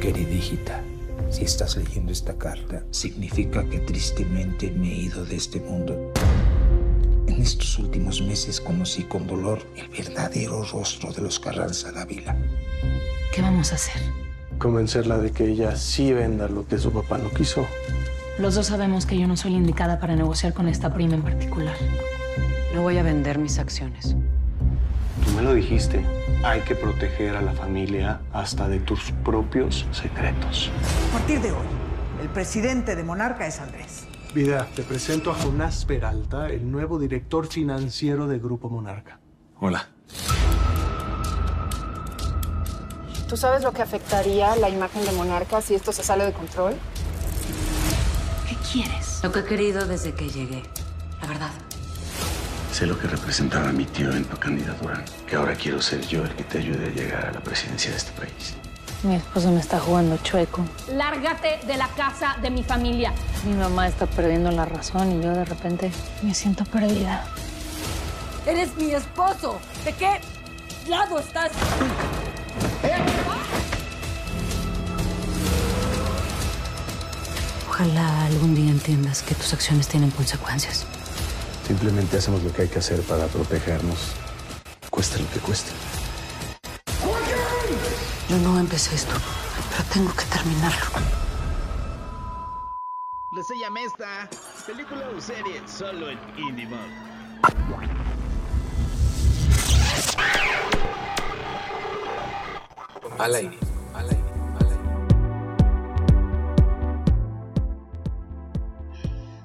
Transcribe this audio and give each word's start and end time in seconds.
Querida 0.00 0.30
hijita, 0.30 0.80
si 1.28 1.44
estás 1.44 1.76
leyendo 1.76 2.10
esta 2.10 2.32
carta, 2.38 2.82
significa 2.90 3.62
que 3.68 3.80
tristemente 3.80 4.70
me 4.70 4.90
he 4.90 4.96
ido 5.02 5.26
de 5.26 5.36
este 5.36 5.60
mundo. 5.60 6.10
En 7.26 7.42
estos 7.42 7.78
últimos 7.78 8.22
meses 8.22 8.62
conocí 8.62 9.02
con 9.02 9.26
dolor 9.26 9.58
el 9.76 9.88
verdadero 9.88 10.64
rostro 10.64 11.12
de 11.12 11.20
los 11.20 11.38
Carranza 11.38 11.92
Dávila. 11.92 12.34
¿Qué 13.34 13.42
vamos 13.42 13.72
a 13.72 13.74
hacer? 13.74 14.00
Convencerla 14.58 15.18
de 15.18 15.32
que 15.32 15.44
ella 15.44 15.76
sí 15.76 16.14
venda 16.14 16.48
lo 16.48 16.66
que 16.66 16.78
su 16.78 16.90
papá 16.90 17.18
no 17.18 17.28
quiso. 17.28 17.66
Los 18.38 18.54
dos 18.54 18.68
sabemos 18.68 19.04
que 19.04 19.18
yo 19.18 19.28
no 19.28 19.36
soy 19.36 19.50
la 19.50 19.58
indicada 19.58 20.00
para 20.00 20.16
negociar 20.16 20.54
con 20.54 20.66
esta 20.66 20.94
prima 20.94 21.16
en 21.16 21.22
particular. 21.22 21.76
No 22.74 22.80
voy 22.80 22.96
a 22.96 23.02
vender 23.02 23.38
mis 23.38 23.58
acciones. 23.58 24.16
Tú 25.26 25.32
me 25.36 25.42
lo 25.42 25.52
dijiste. 25.52 26.02
Hay 26.42 26.62
que 26.62 26.74
proteger 26.74 27.36
a 27.36 27.42
la 27.42 27.52
familia 27.52 28.22
hasta 28.32 28.66
de 28.66 28.80
tus 28.80 29.12
propios 29.24 29.86
secretos. 29.92 30.70
A 31.10 31.18
partir 31.18 31.38
de 31.42 31.52
hoy, 31.52 31.66
el 32.22 32.30
presidente 32.30 32.96
de 32.96 33.04
Monarca 33.04 33.46
es 33.46 33.60
Andrés. 33.60 34.06
Vida, 34.32 34.66
te 34.74 34.82
presento 34.82 35.32
a 35.32 35.34
Jonás 35.34 35.84
Peralta, 35.84 36.48
el 36.48 36.70
nuevo 36.70 36.98
director 36.98 37.46
financiero 37.46 38.26
de 38.26 38.38
Grupo 38.38 38.70
Monarca. 38.70 39.20
Hola. 39.60 39.90
¿Tú 43.28 43.36
sabes 43.36 43.62
lo 43.62 43.72
que 43.72 43.82
afectaría 43.82 44.56
la 44.56 44.70
imagen 44.70 45.04
de 45.04 45.12
Monarca 45.12 45.60
si 45.60 45.74
esto 45.74 45.92
se 45.92 46.02
sale 46.02 46.24
de 46.24 46.32
control? 46.32 46.72
¿Qué 48.48 48.56
quieres? 48.72 49.20
Lo 49.22 49.30
que 49.30 49.40
he 49.40 49.44
querido 49.44 49.86
desde 49.86 50.14
que 50.14 50.30
llegué. 50.30 50.62
La 51.20 51.28
verdad. 51.28 51.50
Sé 52.80 52.86
lo 52.86 52.98
que 52.98 53.08
representaba 53.08 53.72
mi 53.72 53.84
tío 53.84 54.10
en 54.10 54.24
tu 54.24 54.38
candidatura, 54.38 55.04
que 55.26 55.36
ahora 55.36 55.54
quiero 55.54 55.82
ser 55.82 56.00
yo 56.06 56.24
el 56.24 56.34
que 56.34 56.44
te 56.44 56.56
ayude 56.60 56.86
a 56.86 56.88
llegar 56.88 57.26
a 57.26 57.32
la 57.32 57.40
presidencia 57.40 57.90
de 57.90 57.98
este 57.98 58.10
país. 58.12 58.54
Mi 59.02 59.16
esposo 59.16 59.50
me 59.50 59.60
está 59.60 59.78
jugando 59.78 60.16
chueco. 60.22 60.64
Lárgate 60.90 61.60
de 61.66 61.76
la 61.76 61.88
casa 61.88 62.38
de 62.40 62.48
mi 62.48 62.64
familia. 62.64 63.12
Mi 63.44 63.52
mamá 63.52 63.86
está 63.86 64.06
perdiendo 64.06 64.50
la 64.50 64.64
razón 64.64 65.12
y 65.12 65.22
yo 65.22 65.30
de 65.30 65.44
repente 65.44 65.92
me 66.22 66.32
siento 66.32 66.64
perdida. 66.64 67.26
Eres 68.46 68.74
mi 68.76 68.92
esposo. 68.92 69.60
¿De 69.84 69.92
qué 69.92 70.18
lado 70.88 71.18
estás? 71.18 71.52
Ojalá 77.68 78.24
algún 78.24 78.54
día 78.54 78.70
entiendas 78.70 79.22
que 79.22 79.34
tus 79.34 79.52
acciones 79.52 79.86
tienen 79.86 80.10
consecuencias. 80.12 80.86
Simplemente 81.70 82.16
hacemos 82.16 82.42
lo 82.42 82.52
que 82.52 82.62
hay 82.62 82.68
que 82.68 82.80
hacer 82.80 83.00
para 83.02 83.28
protegernos, 83.28 84.16
cueste 84.90 85.20
lo 85.20 85.30
que 85.30 85.38
cueste. 85.38 85.70
Yo 88.28 88.36
no 88.38 88.58
empecé 88.58 88.96
esto, 88.96 89.14
pero 89.70 89.84
tengo 89.92 90.12
que 90.12 90.24
terminarlo. 90.24 90.80
Reséñame 93.30 93.84
esta 93.84 94.28
película 94.66 95.10
o 95.16 95.20
serie 95.20 95.62
solo 95.68 96.10
en 96.10 96.18
Indie 96.36 96.68
Al 103.16 103.34
aire, 103.36 103.36
al 103.36 103.36
aire, 103.36 103.58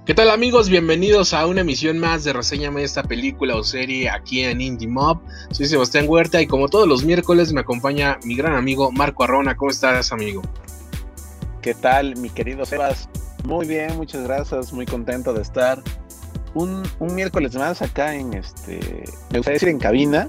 ¿Qué 0.05 0.13
tal 0.13 0.29
amigos? 0.29 0.69
Bienvenidos 0.69 1.33
a 1.33 1.47
una 1.47 1.61
emisión 1.61 1.97
más 1.97 2.23
de 2.23 2.31
Reseñame 2.31 2.83
esta 2.83 3.01
película 3.01 3.55
o 3.55 3.63
serie 3.63 4.07
aquí 4.07 4.43
en 4.43 4.61
Indie 4.61 4.87
Mob. 4.87 5.19
Soy 5.49 5.65
Sebastián 5.65 6.05
Huerta 6.07 6.39
y 6.39 6.45
como 6.45 6.67
todos 6.67 6.87
los 6.87 7.03
miércoles 7.03 7.51
me 7.51 7.61
acompaña 7.61 8.19
mi 8.23 8.35
gran 8.35 8.55
amigo 8.55 8.91
Marco 8.91 9.23
Arrona. 9.23 9.57
¿Cómo 9.57 9.71
estás 9.71 10.11
amigo? 10.11 10.43
¿Qué 11.63 11.73
tal 11.73 12.15
mi 12.17 12.29
querido 12.29 12.65
Sebas? 12.65 13.09
Muy 13.45 13.65
bien, 13.65 13.95
muchas 13.97 14.23
gracias, 14.25 14.71
muy 14.71 14.85
contento 14.85 15.33
de 15.33 15.41
estar 15.41 15.81
un, 16.53 16.83
un 16.99 17.15
miércoles 17.15 17.55
más 17.55 17.81
acá 17.81 18.13
en 18.13 18.35
este, 18.35 19.05
me 19.31 19.39
gustaría 19.39 19.55
decir 19.55 19.69
en 19.69 19.79
cabina, 19.79 20.27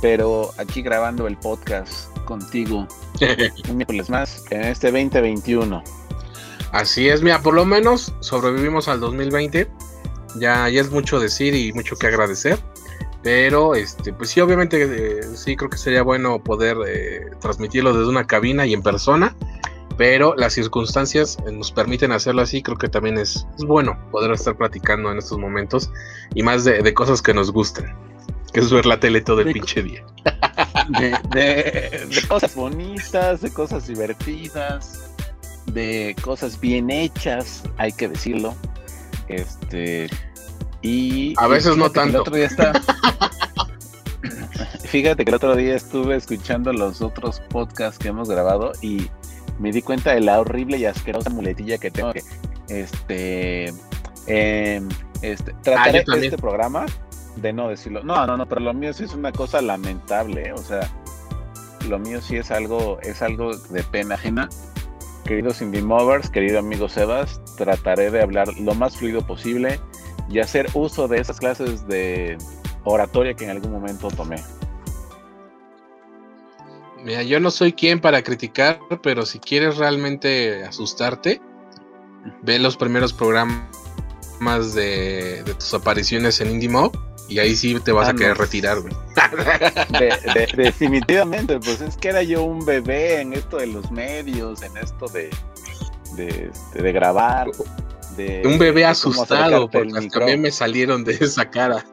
pero 0.00 0.52
aquí 0.56 0.80
grabando 0.80 1.26
el 1.26 1.36
podcast 1.36 2.16
contigo. 2.24 2.88
un 3.68 3.76
miércoles 3.76 4.08
más 4.08 4.42
en 4.50 4.62
este 4.64 4.90
2021. 4.90 6.05
Así 6.72 7.08
es, 7.08 7.22
mira, 7.22 7.40
por 7.42 7.54
lo 7.54 7.64
menos 7.64 8.12
sobrevivimos 8.20 8.88
al 8.88 9.00
2020. 9.00 9.68
Ya, 10.38 10.68
ya 10.68 10.80
es 10.80 10.90
mucho 10.90 11.18
decir 11.18 11.54
y 11.54 11.72
mucho 11.72 11.96
que 11.96 12.06
agradecer. 12.08 12.58
Pero, 13.22 13.74
este, 13.74 14.12
pues 14.12 14.30
sí, 14.30 14.40
obviamente, 14.40 14.82
eh, 14.82 15.22
sí 15.34 15.56
creo 15.56 15.70
que 15.70 15.78
sería 15.78 16.02
bueno 16.02 16.38
poder 16.42 16.76
eh, 16.86 17.20
transmitirlo 17.40 17.92
desde 17.96 18.08
una 18.10 18.26
cabina 18.26 18.66
y 18.66 18.74
en 18.74 18.82
persona. 18.82 19.34
Pero 19.96 20.34
las 20.36 20.52
circunstancias 20.52 21.38
eh, 21.46 21.52
nos 21.52 21.72
permiten 21.72 22.12
hacerlo 22.12 22.42
así. 22.42 22.62
Creo 22.62 22.76
que 22.76 22.88
también 22.88 23.16
es, 23.16 23.46
es 23.58 23.64
bueno 23.64 23.98
poder 24.10 24.30
estar 24.32 24.54
platicando 24.56 25.10
en 25.10 25.18
estos 25.18 25.38
momentos 25.38 25.90
y 26.34 26.42
más 26.42 26.64
de, 26.64 26.82
de 26.82 26.94
cosas 26.94 27.22
que 27.22 27.32
nos 27.32 27.50
gusten. 27.50 27.86
Que 28.52 28.60
es 28.60 28.70
ver 28.70 28.84
la 28.86 29.00
tele 29.00 29.22
todo 29.22 29.40
el 29.40 29.46
De- 29.48 29.52
pinche 29.54 29.82
día. 29.82 30.04
de 31.32 32.06
cosas 32.28 32.54
bonitas, 32.54 33.40
de 33.40 33.50
cosas 33.52 33.86
divertidas, 33.86 35.05
de 35.66 36.14
cosas 36.22 36.60
bien 36.60 36.90
hechas, 36.90 37.62
hay 37.78 37.92
que 37.92 38.08
decirlo. 38.08 38.54
Este 39.28 40.08
y 40.82 41.34
A 41.38 41.48
veces 41.48 41.76
no 41.76 41.84
que 41.92 42.00
el 42.00 42.06
tanto. 42.06 42.20
otro 42.22 42.36
día 42.36 42.46
está- 42.46 42.72
Fíjate 44.84 45.24
que 45.24 45.30
el 45.30 45.34
otro 45.36 45.56
día 45.56 45.74
estuve 45.74 46.16
escuchando 46.16 46.72
los 46.72 47.02
otros 47.02 47.40
podcasts 47.50 47.98
que 47.98 48.08
hemos 48.08 48.28
grabado 48.28 48.72
y 48.80 49.08
me 49.58 49.72
di 49.72 49.82
cuenta 49.82 50.14
de 50.14 50.20
la 50.20 50.40
horrible 50.40 50.78
y 50.78 50.84
asquerosa 50.86 51.30
muletilla 51.30 51.78
que 51.78 51.90
tengo. 51.90 52.12
que, 52.12 52.22
Este, 52.68 53.66
em, 54.26 54.88
este, 55.22 55.52
trataré 55.62 56.04
Ah, 56.08 56.16
este 56.16 56.36
programa 56.38 56.86
de 57.36 57.52
no 57.52 57.68
decirlo. 57.68 58.02
No, 58.02 58.26
no, 58.26 58.36
no, 58.36 58.46
pero 58.46 58.60
lo 58.60 58.72
mío 58.74 58.92
sí 58.92 59.04
es 59.04 59.12
una 59.12 59.30
cosa 59.32 59.60
lamentable, 59.60 60.48
¿eh? 60.48 60.52
o 60.52 60.58
sea, 60.62 60.88
lo 61.88 61.98
mío 61.98 62.20
sí 62.22 62.36
es 62.36 62.50
algo, 62.50 62.98
es 63.02 63.22
algo 63.22 63.56
de 63.56 63.82
pena 63.84 64.14
ajena. 64.16 64.48
Queridos 65.26 65.60
Indie 65.60 65.82
Movers, 65.82 66.30
querido 66.30 66.60
amigo 66.60 66.88
Sebas, 66.88 67.40
trataré 67.56 68.12
de 68.12 68.22
hablar 68.22 68.46
lo 68.60 68.74
más 68.74 68.96
fluido 68.96 69.26
posible 69.26 69.80
y 70.30 70.38
hacer 70.38 70.68
uso 70.74 71.08
de 71.08 71.20
esas 71.20 71.40
clases 71.40 71.86
de 71.88 72.38
oratoria 72.84 73.34
que 73.34 73.44
en 73.44 73.50
algún 73.50 73.72
momento 73.72 74.08
tomé. 74.08 74.36
Mira, 77.02 77.24
yo 77.24 77.40
no 77.40 77.50
soy 77.50 77.72
quien 77.72 78.00
para 78.00 78.22
criticar, 78.22 78.78
pero 79.02 79.26
si 79.26 79.40
quieres 79.40 79.78
realmente 79.78 80.64
asustarte, 80.64 81.40
ve 82.42 82.60
los 82.60 82.76
primeros 82.76 83.12
programas 83.12 83.66
de, 84.74 85.42
de 85.42 85.54
tus 85.54 85.74
apariciones 85.74 86.40
en 86.40 86.52
Indie 86.52 86.68
Mob 86.68 87.05
y 87.28 87.38
ahí 87.38 87.56
sí 87.56 87.78
te 87.80 87.92
vas 87.92 88.08
Ah, 88.08 88.10
a 88.12 88.14
querer 88.14 88.36
no. 88.36 88.42
retirar, 88.44 88.80
güey. 88.80 88.94
De- 89.98 90.14
de- 90.34 90.48
definitivamente, 90.56 91.58
pues 91.58 91.80
es 91.80 91.96
que 91.96 92.08
era 92.08 92.22
yo 92.22 92.42
un 92.44 92.64
bebé 92.64 93.20
en 93.20 93.32
esto 93.32 93.56
de 93.56 93.66
los 93.68 93.90
medios, 93.90 94.62
en 94.62 94.76
esto 94.76 95.06
de, 95.08 95.30
de, 96.14 96.50
este, 96.52 96.82
de 96.82 96.92
grabar. 96.92 97.48
De, 98.16 98.42
Un 98.46 98.58
bebé 98.58 98.84
asustado, 98.86 99.68
porque 99.68 99.92
hasta 99.98 100.20
mí 100.20 100.36
me 100.38 100.50
salieron 100.50 101.04
de 101.04 101.12
esa 101.20 101.50
cara. 101.50 101.84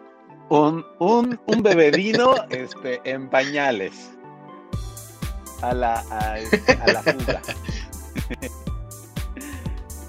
un, 0.50 0.86
un, 1.00 1.40
un 1.48 1.64
bebedino 1.64 2.36
este, 2.50 3.02
en 3.04 3.30
pañales. 3.30 4.12
A 5.62 5.74
la, 5.74 6.00
a, 6.10 6.36
a 6.82 6.92
la 6.92 7.02
fuga. 7.04 7.42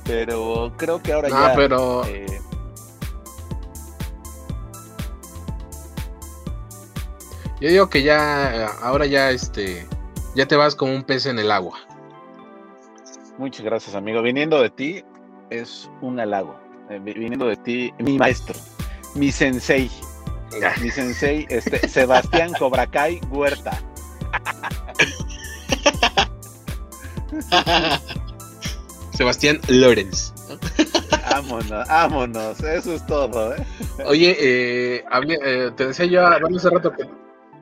pero 0.04 0.72
creo 0.76 1.02
que 1.02 1.12
ahora 1.12 1.28
No, 1.28 1.48
ya. 1.48 1.54
pero 1.54 2.04
eh, 2.06 2.40
yo 7.64 7.70
digo 7.70 7.88
que 7.88 8.02
ya, 8.02 8.66
ahora 8.82 9.06
ya, 9.06 9.30
este, 9.30 9.86
ya 10.34 10.47
te 10.47 10.56
vas 10.56 10.75
como 10.75 10.94
un 10.94 11.02
pez 11.02 11.25
en 11.26 11.38
el 11.38 11.50
agua. 11.50 11.78
muchas 13.38 13.64
gracias, 13.64 13.94
amigo. 13.96 14.20
Viniendo 14.22 14.61
de 14.61 14.69
ti 14.70 15.02
es 15.50 15.90
un 16.02 16.20
halago. 16.20 16.58
Eh, 16.90 17.00
vi- 17.02 17.14
viniendo 17.14 17.46
de 17.46 17.56
ti, 17.56 17.93
mi 17.99 18.19
maestro, 18.19 18.55
mi 19.14 19.32
sensei. 19.32 19.90
Mi 20.82 20.90
sensei, 20.90 21.46
este, 21.49 21.88
Sebastián 21.88 22.52
Cobracay 22.58 23.20
Huerta. 23.31 23.81
Sebastián 29.12 29.61
Lorenz. 29.69 30.32
Vámonos, 31.31 31.88
vámonos. 31.88 32.61
Eso 32.61 32.93
es 32.94 33.06
todo, 33.06 33.55
¿eh? 33.55 33.66
Oye, 34.06 34.37
eh, 34.38 35.05
hablé- 35.11 35.38
eh, 35.43 35.70
te 35.76 35.87
decía 35.88 36.06
yo, 36.06 36.22
bueno, 36.40 36.56
hace 36.56 36.70
rato 36.70 36.93
que, 36.93 37.05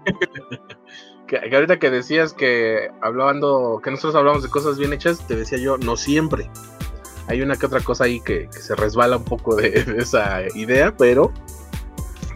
que, 1.27 1.39
ahorita 1.55 1.79
que 1.79 1.91
decías 1.91 2.33
que 2.33 2.91
hablando, 3.01 3.81
que 3.83 3.91
nosotros 3.91 4.15
hablamos 4.15 4.43
de 4.43 4.49
cosas 4.49 4.79
bien 4.79 4.93
hechas, 4.93 5.27
te 5.27 5.37
decía 5.37 5.59
yo, 5.59 5.79
no 5.79 5.97
siempre. 5.97 6.51
Hay 7.29 7.41
una 7.41 7.57
que 7.57 7.67
otra 7.67 7.81
cosa 7.81 8.05
ahí 8.05 8.21
que, 8.21 8.49
se 8.51 8.75
resbala 8.75 9.17
un 9.17 9.25
poco 9.25 9.55
de, 9.55 9.71
de 9.85 10.03
esa 10.03 10.43
idea, 10.55 10.95
pero 10.97 11.33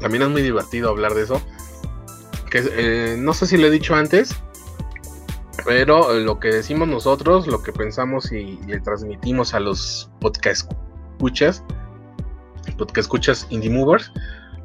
también 0.01 0.23
es 0.23 0.29
muy 0.29 0.43
divertido 0.43 0.91
hablar 0.91 1.15
de 1.15 1.23
eso. 1.23 1.41
Que, 2.51 2.63
eh, 2.65 3.17
no 3.19 3.35
sé 3.35 3.47
si 3.47 3.57
lo 3.57 3.67
he 3.67 3.71
dicho 3.71 3.95
antes, 3.95 4.37
Pero 5.65 6.15
lo 6.15 6.39
que 6.39 6.49
decimos 6.49 6.87
nosotros, 6.87 7.47
lo 7.47 7.63
que 7.63 7.73
pensamos 7.73 8.31
y 8.31 8.61
le 8.67 8.79
transmitimos 8.81 9.53
a 9.53 9.59
los 9.59 10.11
podcast 10.21 10.71
escuchas, 11.13 11.65
podcast 12.77 12.99
escuchas 12.99 13.47
indie 13.51 13.71
movers, 13.71 14.13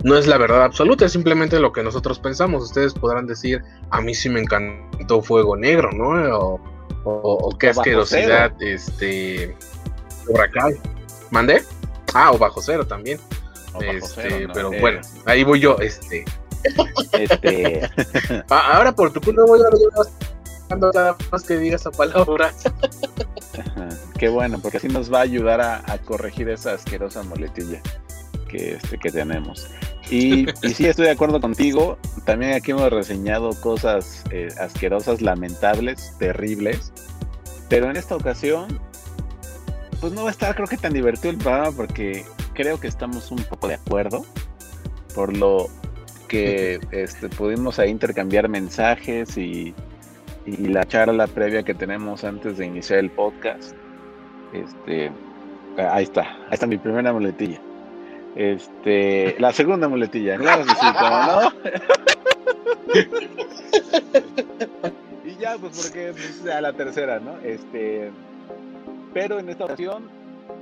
no 0.04 0.18
es 0.18 0.28
la 0.28 0.38
verdad 0.38 0.64
absoluta, 0.64 1.06
es 1.06 1.12
simplemente 1.12 1.60
lo 1.60 1.72
que 1.72 1.84
nosotros 1.84 2.20
pensamos. 2.20 2.64
Ustedes 2.64 2.94
podrán 2.94 3.28
decir, 3.28 3.62
a 3.92 4.02
mí 4.02 4.14
sí 4.14 4.30
me 4.30 4.40
encantó 4.40 5.22
Fuego 5.22 5.56
Negro, 5.56 5.92
¿no? 5.92 6.60
O, 7.04 7.50
qué 7.60 7.70
asquerosidad, 7.70 8.52
este, 8.62 9.56
Huracán. 10.28 10.74
¿Mandé? 11.30 11.64
Ah, 12.14 12.32
o 12.32 12.38
Bajo 12.38 12.62
Cero 12.62 12.86
también. 12.86 13.20
este, 13.80 14.48
pero 14.54 14.72
bueno, 14.80 15.02
ahí 15.26 15.44
voy 15.44 15.60
yo, 15.60 15.78
este. 15.80 16.26
Este. 17.14 17.90
Ahora 18.50 18.92
por 18.92 19.12
tu 19.12 19.22
culpa 19.22 19.44
voy 19.46 19.60
a 19.62 20.76
nada 20.76 21.18
más 21.32 21.44
que 21.44 21.58
diga 21.58 21.76
esa 21.76 21.92
palabra. 21.92 22.54
Qué 24.18 24.30
bueno, 24.30 24.60
porque 24.60 24.78
así 24.78 24.88
nos 24.88 25.12
va 25.12 25.20
a 25.20 25.24
ayudar 25.24 25.60
a, 25.62 25.84
a 25.92 25.98
corregir 25.98 26.50
esa 26.50 26.74
asquerosa 26.74 27.24
moletilla 27.24 27.82
que, 28.52 28.74
este, 28.74 28.98
que 28.98 29.12
tenemos. 29.12 29.68
Y, 30.10 30.46
sí, 30.74 30.86
estoy 30.86 31.06
de 31.06 31.12
acuerdo 31.12 31.40
contigo. 31.40 31.98
También 32.26 32.54
aquí 32.54 32.72
hemos 32.72 32.90
reseñado 32.90 33.52
cosas 33.62 34.24
eh, 34.32 34.50
asquerosas, 34.60 35.22
lamentables, 35.22 36.14
terribles. 36.20 36.92
Pero 37.70 37.90
en 37.90 37.96
esta 37.96 38.16
ocasión, 38.16 38.80
pues 40.02 40.12
no 40.14 40.24
va 40.24 40.30
a 40.30 40.32
estar 40.32 40.54
creo 40.56 40.68
que 40.68 40.78
tan 40.78 40.94
divertido 40.94 41.32
el 41.32 41.38
programa 41.38 41.72
porque 41.72 42.26
creo 42.54 42.80
que 42.80 42.88
estamos 42.88 43.32
un 43.32 43.44
poco 43.44 43.68
de 43.68 43.76
acuerdo. 43.76 44.26
Por 45.16 45.36
lo 45.36 45.68
que 46.28 46.80
este, 46.92 47.30
pudimos 47.30 47.80
ahí 47.80 47.90
intercambiar 47.90 48.50
mensajes 48.50 49.38
y, 49.38 49.74
y 50.46 50.58
la 50.68 50.86
charla 50.86 51.28
previa 51.28 51.64
que 51.64 51.74
tenemos 51.74 52.24
antes 52.24 52.58
de 52.58 52.66
iniciar 52.66 53.00
el 53.00 53.12
podcast. 53.12 53.76
Este, 54.54 55.12
ahí 55.78 56.04
está, 56.04 56.24
ahí 56.24 56.54
está 56.54 56.68
mi 56.68 56.78
primera 56.78 57.14
muletilla. 57.14 57.62
Este, 58.36 59.36
la 59.40 59.52
segunda 59.52 59.88
muletilla, 59.88 60.38
claro 60.38 60.64
no. 60.66 60.74
y 65.26 65.36
ya, 65.38 65.58
pues 65.58 65.82
porque 65.82 66.12
pues, 66.14 66.46
a 66.48 66.62
la 66.62 66.74
tercera, 66.74 67.20
¿no? 67.20 67.38
Este, 67.44 68.12
pero 69.14 69.40
en 69.40 69.50
esta 69.50 69.66
ocasión 69.66 70.04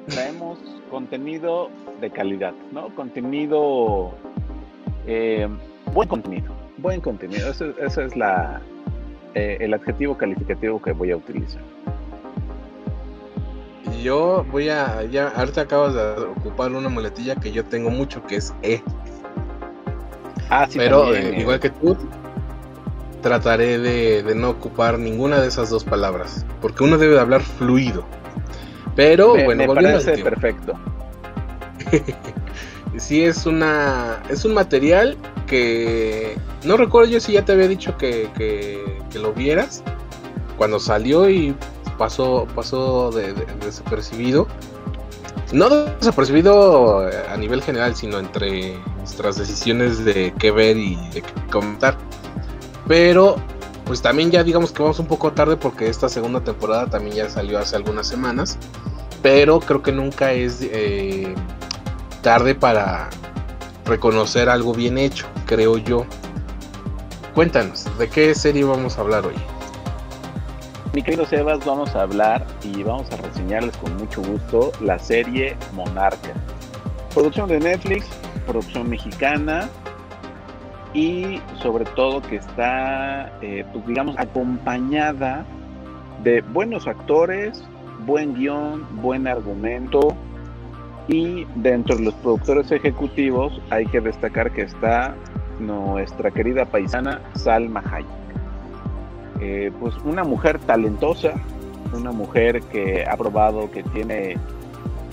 traemos 0.07 0.57
contenido 0.89 1.69
de 2.01 2.09
calidad, 2.09 2.53
¿no? 2.71 2.87
Contenido, 2.95 4.15
eh, 5.05 5.47
buen 5.93 6.07
contenido, 6.07 6.51
buen 6.77 7.01
contenido. 7.01 7.51
Ese, 7.51 7.75
es 7.79 8.15
la, 8.15 8.61
eh, 9.35 9.57
el 9.59 9.75
adjetivo 9.75 10.17
calificativo 10.17 10.81
que 10.81 10.91
voy 10.91 11.11
a 11.11 11.17
utilizar 11.17 11.61
yo 14.01 14.45
voy 14.51 14.69
a. 14.69 15.03
Ya, 15.03 15.29
ahorita 15.29 15.61
acabas 15.61 15.93
de 15.93 16.23
ocupar 16.25 16.71
una 16.71 16.89
muletilla 16.89 17.35
que 17.35 17.51
yo 17.51 17.63
tengo 17.65 17.89
mucho, 17.89 18.23
que 18.25 18.37
es 18.37 18.53
E. 18.61 18.81
Ah, 20.49 20.67
sí, 20.69 20.77
Pero 20.77 21.13
eh, 21.13 21.29
eh. 21.29 21.41
igual 21.41 21.59
que 21.59 21.69
tú, 21.69 21.95
trataré 23.21 23.77
de, 23.77 24.35
no 24.35 24.49
ocupar 24.49 24.97
ninguna 24.97 25.39
de 25.39 25.47
esas 25.47 25.69
dos 25.69 25.83
palabras. 25.83 26.45
Porque 26.61 26.83
uno 26.83 26.97
debe 26.97 27.15
de 27.15 27.19
hablar 27.19 27.41
fluido. 27.41 28.05
Pero 28.95 29.35
bueno, 29.43 29.67
me 29.67 29.75
parece 29.75 30.17
perfecto. 30.17 30.73
sí, 32.97 33.23
es 33.23 33.45
una. 33.45 34.21
Es 34.29 34.45
un 34.45 34.53
material 34.53 35.17
que. 35.47 36.37
No 36.63 36.75
recuerdo 36.75 37.11
yo 37.11 37.19
si 37.19 37.33
ya 37.33 37.45
te 37.45 37.53
había 37.53 37.67
dicho 37.67 37.97
que, 37.97 38.29
que, 38.37 38.99
que 39.11 39.19
lo 39.19 39.33
vieras. 39.33 39.83
Cuando 40.57 40.77
salió 40.79 41.29
y 41.29 41.55
pasó, 41.99 43.11
de, 43.11 43.33
desapercibido. 43.63 44.47
No 45.51 45.69
desapercibido 45.69 47.09
eh, 47.09 47.25
a 47.29 47.37
nivel 47.37 47.61
general, 47.61 47.95
sino 47.95 48.19
entre 48.19 48.77
nuestras 48.97 49.37
decisiones 49.37 50.03
de 50.05 50.33
qué 50.39 50.51
ver 50.51 50.77
y 50.77 50.95
de 51.11 51.21
qué 51.21 51.33
comentar. 51.51 51.97
Pero, 52.87 53.35
pues 53.85 54.01
también 54.01 54.31
ya 54.31 54.43
digamos 54.43 54.71
que 54.71 54.81
vamos 54.81 54.99
un 54.99 55.07
poco 55.07 55.31
tarde 55.33 55.57
porque 55.57 55.89
esta 55.89 56.09
segunda 56.09 56.43
temporada 56.43 56.87
también 56.87 57.17
ya 57.17 57.29
salió 57.29 57.59
hace 57.59 57.75
algunas 57.75 58.07
semanas. 58.07 58.57
Pero 59.21 59.59
creo 59.59 59.83
que 59.83 59.91
nunca 59.91 60.31
es 60.31 60.59
eh, 60.61 61.35
tarde 62.21 62.55
para 62.55 63.09
reconocer 63.85 64.49
algo 64.49 64.73
bien 64.73 64.97
hecho, 64.97 65.27
creo 65.45 65.77
yo. 65.77 66.05
Cuéntanos, 67.33 67.85
¿de 67.97 68.07
qué 68.07 68.33
serie 68.33 68.63
vamos 68.63 68.97
a 68.97 69.01
hablar 69.01 69.25
hoy? 69.25 69.58
Mi 70.99 71.03
querido 71.03 71.25
Sebas, 71.25 71.65
vamos 71.65 71.95
a 71.95 72.01
hablar 72.01 72.45
y 72.61 72.83
vamos 72.83 73.09
a 73.13 73.15
reseñarles 73.15 73.77
con 73.77 73.95
mucho 73.95 74.21
gusto 74.21 74.73
la 74.81 74.99
serie 74.99 75.55
Monarca. 75.73 76.33
Producción 77.13 77.47
de 77.47 77.57
Netflix, 77.57 78.05
producción 78.45 78.89
mexicana 78.89 79.69
y 80.93 81.39
sobre 81.61 81.85
todo 81.85 82.21
que 82.21 82.35
está, 82.35 83.31
eh, 83.41 83.63
pues 83.71 83.87
digamos, 83.87 84.19
acompañada 84.19 85.45
de 86.21 86.41
buenos 86.41 86.85
actores, 86.85 87.63
buen 88.05 88.33
guion, 88.33 88.85
buen 89.01 89.25
argumento 89.25 90.13
y 91.07 91.45
dentro 91.55 91.95
de 91.95 92.03
los 92.03 92.13
productores 92.15 92.73
ejecutivos 92.73 93.61
hay 93.69 93.85
que 93.85 94.01
destacar 94.01 94.51
que 94.51 94.63
está 94.63 95.15
nuestra 95.61 96.29
querida 96.29 96.65
paisana 96.65 97.21
Salma 97.35 97.81
Hayek. 97.89 98.28
Eh, 99.41 99.71
pues 99.79 99.95
una 100.03 100.23
mujer 100.23 100.59
talentosa, 100.59 101.33
una 101.93 102.11
mujer 102.11 102.61
que 102.63 103.05
ha 103.05 103.15
probado 103.15 103.71
que 103.71 103.83
tiene 103.83 104.37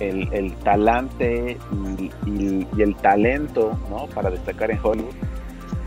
el, 0.01 0.53
talante 0.65 1.57
y, 2.27 2.67
el 2.81 2.97
talento 2.97 3.79
para 4.15 4.31
destacar 4.31 4.71
en 4.71 4.81
Hollywood, 4.83 5.15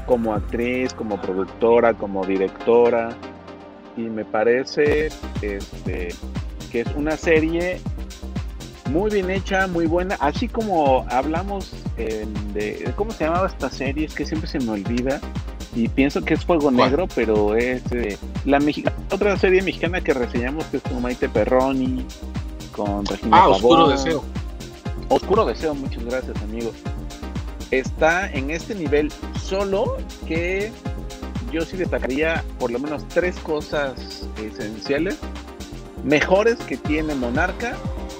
como 0.05 0.33
actriz, 0.33 0.93
como 0.93 1.21
productora, 1.21 1.93
como 1.93 2.25
directora, 2.25 3.09
y 3.97 4.01
me 4.01 4.25
parece 4.25 5.07
este, 5.41 6.09
que 6.71 6.81
es 6.81 6.95
una 6.95 7.17
serie 7.17 7.79
muy 8.89 9.11
bien 9.11 9.29
hecha, 9.29 9.67
muy 9.67 9.85
buena, 9.85 10.15
así 10.19 10.47
como 10.47 11.05
hablamos 11.09 11.71
de, 12.53 12.91
¿cómo 12.95 13.11
se 13.11 13.25
llamaba 13.25 13.47
esta 13.47 13.69
serie? 13.69 14.05
Es 14.05 14.15
que 14.15 14.25
siempre 14.25 14.49
se 14.49 14.59
me 14.59 14.71
olvida, 14.71 15.19
y 15.75 15.87
pienso 15.87 16.21
que 16.23 16.33
es 16.33 16.45
Fuego 16.45 16.71
Negro, 16.71 17.07
pero 17.13 17.55
es 17.55 17.83
eh, 17.91 18.17
la 18.45 18.59
otra 19.11 19.37
serie 19.37 19.61
mexicana 19.61 20.01
que 20.01 20.13
reseñamos 20.13 20.65
que 20.65 20.77
es 20.77 20.83
con 20.83 21.01
Maite 21.01 21.29
Perroni, 21.29 22.05
con 22.71 23.05
Regina 23.05 23.37
Ah, 23.43 23.49
Oscuro 23.49 23.87
Deseo. 23.89 24.23
Oscuro 25.09 25.45
Deseo, 25.45 25.75
muchas 25.75 26.03
gracias 26.05 26.41
amigos. 26.41 26.73
Está 27.71 28.31
en 28.31 28.49
este 28.49 28.73
nivel 28.73 29.11
solo 29.39 29.97
que 30.27 30.71
yo 31.51 31.61
sí 31.61 31.77
destacaría 31.77 32.43
por 32.59 32.71
lo 32.71 32.79
menos 32.79 33.07
tres 33.07 33.37
cosas 33.39 34.27
esenciales 34.43 35.17
mejores 36.03 36.57
que 36.59 36.77
tiene 36.77 37.13
Monarca 37.15 37.75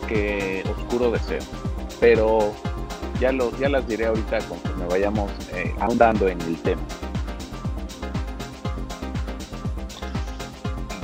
que 0.07 0.63
Oscuro 0.77 1.11
Deseo. 1.11 1.41
Pero 1.99 2.53
ya, 3.19 3.31
lo, 3.31 3.57
ya 3.59 3.69
las 3.69 3.87
diré 3.87 4.05
ahorita 4.05 4.39
conforme 4.39 4.85
vayamos 4.85 5.31
eh, 5.53 5.73
ahondando 5.79 6.27
en 6.27 6.39
el 6.41 6.55
tema. 6.57 6.81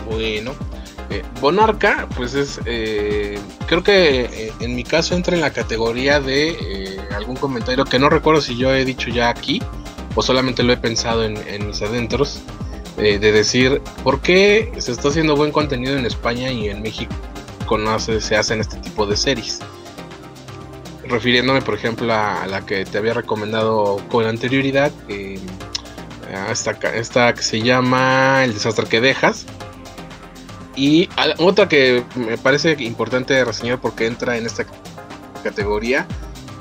Bueno, 0.06 0.54
eh, 1.10 1.24
Bonarca, 1.40 2.08
pues 2.16 2.34
es, 2.34 2.60
eh, 2.66 3.38
creo 3.68 3.84
que 3.84 4.22
eh, 4.22 4.54
en 4.60 4.76
mi 4.76 4.84
caso 4.84 5.16
entra 5.16 5.36
en 5.36 5.42
la 5.42 5.52
categoría 5.52 6.20
de 6.20 7.00
algún 7.16 7.36
comentario 7.36 7.86
que 7.86 8.00
no 8.00 8.10
recuerdo 8.10 8.42
si 8.42 8.58
yo 8.58 8.74
he 8.74 8.86
dicho 8.86 9.10
ya 9.10 9.30
aquí 9.30 9.62
o 10.16 10.22
solamente 10.22 10.64
lo 10.64 10.74
he 10.74 10.78
pensado 10.78 11.24
en, 11.26 11.68
mis 11.68 11.82
adentros, 11.82 12.42
de 12.96 13.20
decir, 13.20 13.82
¿por 14.02 14.22
qué 14.22 14.72
se 14.78 14.94
está 14.94 15.10
haciendo 15.10 15.36
buen 15.36 15.52
contenido 15.52 15.98
en 15.98 16.06
España 16.06 16.50
y 16.50 16.70
en 16.70 16.82
México 16.82 17.14
no 17.78 18.00
se, 18.00 18.36
hacen 18.38 18.62
este 18.62 18.78
tipo 18.78 19.06
de 19.06 19.18
series? 19.18 19.60
Refiriéndome, 21.04 21.62
por 21.62 21.76
ejemplo, 21.76 22.14
a, 22.14 22.48
la 22.48 22.66
que 22.66 22.86
te 22.86 22.98
había 22.98 23.14
recomendado 23.14 24.02
con 24.10 24.26
anterioridad, 24.26 24.94
esta, 26.50 26.72
esta 26.72 27.34
que 27.34 27.44
se 27.44 27.62
llama 27.62 28.46
El 28.46 28.54
desastre 28.54 28.86
que 28.86 29.02
dejas, 29.02 29.46
y 30.76 31.10
otra 31.40 31.68
que 31.68 32.04
me 32.16 32.38
parece 32.38 32.76
importante 32.80 33.44
reseñar 33.44 33.80
porque 33.80 34.08
entra 34.08 34.38
en 34.38 34.46
esta 34.46 34.66
categoría, 35.44 36.06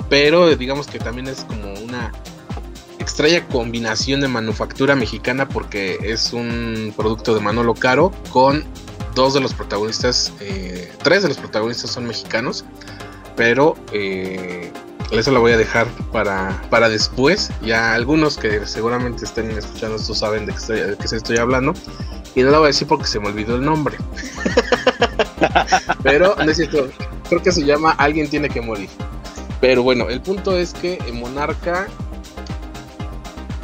pero 0.09 0.55
digamos 0.55 0.87
que 0.87 0.99
también 0.99 1.27
es 1.27 1.43
como 1.43 1.73
una 1.73 2.11
extraña 2.99 3.45
combinación 3.47 4.21
de 4.21 4.27
manufactura 4.27 4.95
mexicana 4.95 5.47
porque 5.47 5.97
es 6.01 6.33
un 6.33 6.93
producto 6.95 7.35
de 7.35 7.41
Manolo 7.41 7.73
Caro 7.73 8.11
con 8.31 8.63
dos 9.13 9.33
de 9.33 9.41
los 9.41 9.53
protagonistas, 9.53 10.33
eh, 10.39 10.91
tres 11.03 11.23
de 11.23 11.29
los 11.29 11.37
protagonistas 11.37 11.91
son 11.91 12.05
mexicanos, 12.05 12.65
pero 13.35 13.75
eh, 13.91 14.71
eso 15.11 15.31
lo 15.31 15.41
voy 15.41 15.53
a 15.53 15.57
dejar 15.57 15.87
para, 16.11 16.61
para 16.69 16.89
después. 16.89 17.51
Ya 17.61 17.93
algunos 17.93 18.37
que 18.37 18.65
seguramente 18.65 19.25
estén 19.25 19.51
escuchando 19.51 19.97
esto 19.97 20.15
saben 20.15 20.45
de 20.45 20.53
qué 20.53 20.73
de 20.73 20.97
qué 20.97 21.15
estoy 21.15 21.37
hablando 21.37 21.73
Y 22.35 22.43
no 22.43 22.51
lo 22.51 22.59
voy 22.59 22.65
a 22.65 22.67
decir 22.67 22.87
porque 22.87 23.07
se 23.07 23.19
me 23.19 23.29
olvidó 23.29 23.55
el 23.55 23.63
nombre. 23.63 23.97
Pero 26.03 26.35
necesito, 26.37 26.89
creo 27.29 27.41
que 27.41 27.51
se 27.51 27.63
llama 27.63 27.91
Alguien 27.91 28.29
tiene 28.29 28.49
que 28.49 28.61
morir. 28.61 28.89
Pero 29.61 29.83
bueno, 29.83 30.09
el 30.09 30.21
punto 30.21 30.57
es 30.57 30.73
que 30.73 30.99
Monarca 31.13 31.87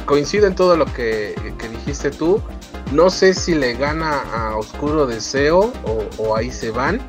coincide 0.06 0.46
en 0.46 0.54
todo 0.54 0.76
lo 0.76 0.86
que, 0.86 1.34
dijiste 1.70 2.10
tú. 2.10 2.42
No 2.92 3.10
sé 3.10 3.34
si 3.34 3.54
le 3.54 3.74
gana 3.74 4.20
a 4.20 4.56
Oscuro 4.56 5.06
Deseo 5.06 5.72
o, 6.18 6.36
ahí 6.36 6.50
se 6.50 6.70
van 6.70 7.00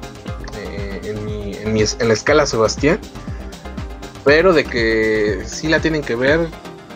eh, 0.58 1.01
en, 1.03 1.77
en 1.77 2.08
la 2.08 2.13
escala 2.13 2.46
Sebastián. 2.46 3.00
Pero 4.25 4.53
de 4.53 4.63
que 4.63 5.43
sí 5.46 5.67
la 5.67 5.79
tienen 5.79 6.01
que 6.01 6.15
ver, 6.15 6.48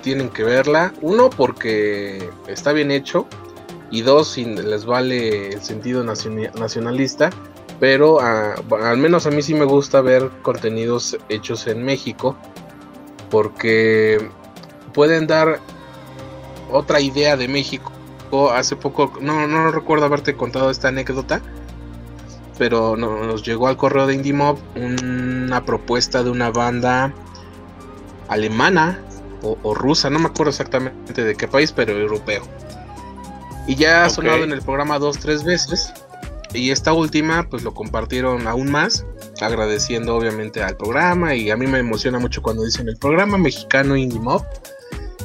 tienen 0.01 0.29
que 0.29 0.43
verla. 0.43 0.93
Uno, 1.01 1.29
porque 1.29 2.29
está 2.47 2.73
bien 2.73 2.91
hecho. 2.91 3.27
Y 3.91 4.01
dos, 4.01 4.29
si 4.29 4.45
les 4.45 4.85
vale 4.85 5.49
el 5.49 5.61
sentido 5.61 6.03
nacionalista. 6.03 7.29
Pero 7.79 8.19
al 8.19 8.97
menos 8.97 9.27
a 9.27 9.31
mí 9.31 9.41
sí 9.41 9.53
me 9.53 9.65
gusta 9.65 10.01
ver 10.01 10.31
contenidos 10.41 11.17
hechos 11.29 11.67
en 11.67 11.83
México. 11.83 12.35
Porque 13.29 14.29
pueden 14.93 15.27
dar 15.27 15.59
otra 16.71 16.99
idea 16.99 17.37
de 17.37 17.47
México. 17.47 17.91
Hace 18.53 18.75
poco, 18.75 19.13
no, 19.21 19.47
no 19.47 19.71
recuerdo 19.71 20.05
haberte 20.05 20.35
contado 20.35 20.69
esta 20.69 20.89
anécdota 20.89 21.41
pero 22.57 22.95
nos 22.95 23.43
llegó 23.43 23.67
al 23.67 23.77
correo 23.77 24.07
de 24.07 24.15
IndieMob 24.15 24.57
una 24.75 25.63
propuesta 25.63 26.23
de 26.23 26.29
una 26.29 26.49
banda 26.49 27.13
alemana 28.27 28.99
o, 29.43 29.73
rusa, 29.75 30.09
no 30.09 30.19
me 30.19 30.27
acuerdo 30.27 30.49
exactamente 30.49 31.23
de 31.23 31.35
qué 31.35 31.47
país, 31.47 31.71
pero 31.71 31.93
europeo. 31.93 32.41
Y 33.67 33.75
ya 33.75 34.05
ha 34.05 34.09
sonado 34.09 34.43
en 34.43 34.51
el 34.51 34.61
programa 34.61 34.97
dos, 34.97 35.19
tres 35.19 35.43
veces. 35.43 35.93
Y 36.53 36.71
esta 36.71 36.93
última, 36.93 37.47
pues 37.49 37.63
lo 37.63 37.73
compartieron 37.73 38.47
aún 38.47 38.71
más, 38.71 39.05
agradeciendo 39.41 40.15
obviamente 40.15 40.63
al 40.63 40.77
programa. 40.77 41.35
Y 41.35 41.51
a 41.51 41.57
mí 41.57 41.67
me 41.67 41.79
emociona 41.79 42.17
mucho 42.19 42.41
cuando 42.41 42.63
dicen 42.63 42.87
el 42.87 42.97
programa 42.97 43.37
mexicano 43.37 43.95
Indie 43.97 44.19
Mob. 44.19 44.43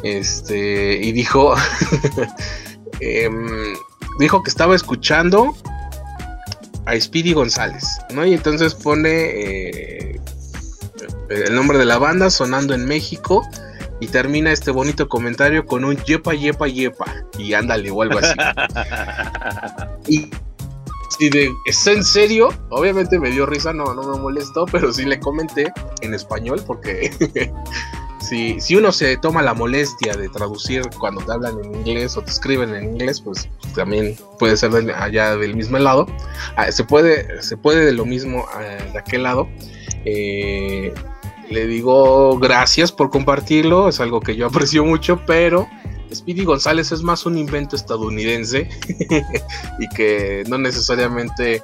Este, 0.03 0.99
y 1.01 1.13
dijo, 1.13 1.55
em, 3.01 3.75
dijo 4.19 4.43
que 4.43 4.51
estaba 4.51 4.75
escuchando 4.75 5.55
a 6.87 6.99
Speedy 7.01 7.33
González, 7.33 7.85
¿no? 8.13 8.27
Y 8.27 8.35
entonces 8.35 8.75
pone 8.75 9.11
eh, 9.11 10.21
el 11.29 11.55
nombre 11.55 11.79
de 11.79 11.85
la 11.85 11.99
banda 11.99 12.31
sonando 12.31 12.75
en 12.75 12.85
México 12.85 13.47
y 14.03 14.09
termina 14.09 14.51
este 14.51 14.73
bonito 14.73 15.09
comentario 15.09 15.65
con 15.65 15.85
un 15.85 15.97
yepa, 15.97 16.35
yepa, 16.35 16.67
yepa. 16.67 17.05
Y 17.39 17.53
ándale 17.53 17.89
o 17.93 18.03
algo 18.03 18.19
así. 18.19 18.35
y 20.09 20.29
si 21.17 21.31
de, 21.31 21.53
¿es 21.67 21.87
en 21.87 22.03
serio? 22.03 22.53
Obviamente 22.71 23.17
me 23.21 23.31
dio 23.31 23.47
risa, 23.47 23.73
no, 23.73 23.95
no 23.95 24.03
me 24.03 24.19
molestó, 24.19 24.67
pero 24.67 24.93
sí 24.93 25.05
le 25.05 25.21
comenté 25.21 25.73
en 26.01 26.15
español 26.15 26.61
porque 26.67 27.13
si, 28.21 28.61
si 28.61 28.75
uno 28.75 28.91
se 28.91 29.17
toma 29.19 29.41
la 29.41 29.55
molestia 29.55 30.15
de 30.15 30.29
traducir 30.31 30.83
cuando 30.99 31.25
te 31.25 31.31
hablan 31.31 31.65
en 31.65 31.73
inglés 31.73 32.17
o 32.17 32.23
te 32.23 32.33
escriben 32.33 32.75
en 32.75 32.83
inglés, 32.95 33.21
pues 33.21 33.49
también 33.77 34.17
puede 34.41 34.57
ser 34.57 34.73
allá 34.97 35.37
del 35.37 35.55
mismo 35.55 35.79
lado. 35.79 36.09
Ah, 36.57 36.73
se, 36.73 36.83
puede, 36.83 37.41
se 37.41 37.57
puede 37.57 37.85
de 37.85 37.93
lo 37.93 38.05
mismo 38.05 38.47
eh, 38.61 38.91
de 38.93 38.99
aquel 38.99 39.23
lado. 39.23 39.49
Eh, 40.05 40.93
le 41.53 41.67
digo 41.67 42.39
gracias 42.39 42.91
por 42.91 43.11
compartirlo, 43.11 43.89
es 43.89 44.01
algo 44.01 44.21
que 44.21 44.37
yo 44.37 44.47
aprecio 44.47 44.85
mucho, 44.85 45.21
pero 45.27 45.69
Speedy 46.13 46.45
González 46.45 46.93
es 46.93 47.03
más 47.03 47.27
un 47.27 47.39
invento 47.39 47.77
estadounidense 47.77 48.69
y 49.79 49.89
que 49.95 50.45
no 50.49 50.59
necesariamente 50.59 51.63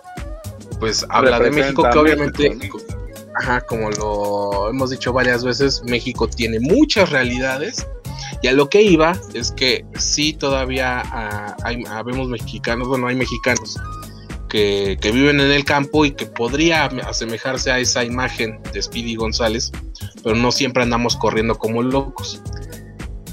pues 0.78 1.04
habla 1.08 1.40
de 1.40 1.50
México, 1.50 1.88
que 1.90 1.98
obviamente 1.98 2.56
Ajá, 3.38 3.60
como 3.60 3.90
lo 3.90 4.68
hemos 4.68 4.90
dicho 4.90 5.12
varias 5.12 5.44
veces, 5.44 5.82
México 5.84 6.28
tiene 6.28 6.58
muchas 6.58 7.10
realidades. 7.10 7.86
Y 8.42 8.48
a 8.48 8.52
lo 8.52 8.68
que 8.68 8.82
iba 8.82 9.16
es 9.32 9.52
que 9.52 9.84
sí 9.96 10.32
todavía 10.32 11.02
ah, 11.04 11.56
hay, 11.62 11.84
habemos 11.88 12.28
mexicanos, 12.28 12.88
bueno, 12.88 13.06
hay 13.06 13.14
mexicanos 13.14 13.78
que, 14.48 14.98
viven 15.02 15.40
en 15.40 15.50
el 15.50 15.64
campo 15.64 16.04
y 16.04 16.12
que 16.12 16.26
podría 16.26 16.86
asemejarse 16.86 17.70
a 17.70 17.78
esa 17.78 18.04
imagen 18.04 18.60
de 18.72 18.82
Speedy 18.82 19.14
González, 19.14 19.72
pero 20.22 20.34
no 20.34 20.50
siempre 20.52 20.82
andamos 20.82 21.16
corriendo 21.16 21.56
como 21.56 21.82
locos. 21.82 22.40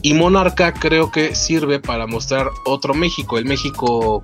Y 0.02 0.14
Monarca 0.14 0.74
creo 0.74 1.12
que 1.12 1.34
sirve 1.34 1.80
para 1.80 2.06
mostrar 2.06 2.50
otro 2.66 2.94
México, 2.94 3.38
el 3.38 3.46
México 3.46 4.24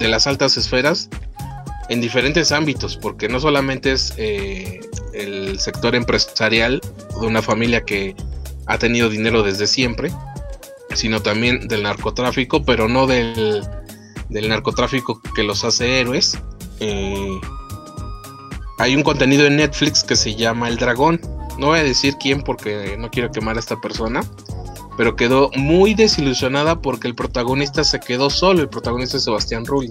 de 0.00 0.08
las 0.08 0.26
altas 0.26 0.56
esferas, 0.56 1.08
en 1.88 2.00
diferentes 2.00 2.52
ámbitos, 2.52 2.96
porque 2.96 3.28
no 3.28 3.40
solamente 3.40 3.92
es 3.92 4.12
eh, 4.16 4.80
el 5.14 5.58
sector 5.60 5.94
empresarial 5.94 6.80
de 7.20 7.26
una 7.26 7.42
familia 7.42 7.84
que 7.84 8.14
ha 8.66 8.78
tenido 8.78 9.08
dinero 9.08 9.42
desde 9.42 9.66
siempre, 9.66 10.10
sino 10.94 11.22
también 11.22 11.68
del 11.68 11.84
narcotráfico, 11.84 12.64
pero 12.64 12.88
no 12.88 13.06
del, 13.06 13.62
narcotráfico 14.30 15.20
que 15.34 15.42
los 15.42 15.64
hace 15.64 16.00
héroes. 16.00 16.38
Eh, 16.80 17.40
hay 18.78 18.94
un 18.94 19.02
contenido 19.02 19.46
en 19.46 19.56
Netflix 19.56 20.04
que 20.04 20.16
se 20.16 20.34
llama 20.34 20.68
El 20.68 20.76
Dragón. 20.76 21.20
No 21.58 21.68
voy 21.68 21.80
a 21.80 21.84
decir 21.84 22.16
quién 22.20 22.42
porque 22.42 22.96
no 22.98 23.10
quiero 23.10 23.30
quemar 23.30 23.56
a 23.56 23.60
esta 23.60 23.80
persona, 23.80 24.22
pero 24.96 25.16
quedó 25.16 25.50
muy 25.56 25.94
desilusionada 25.94 26.80
porque 26.80 27.08
el 27.08 27.14
protagonista 27.14 27.82
se 27.82 27.98
quedó 27.98 28.30
solo, 28.30 28.60
el 28.60 28.68
protagonista 28.68 29.16
es 29.16 29.24
Sebastián 29.24 29.66
Rulli 29.66 29.90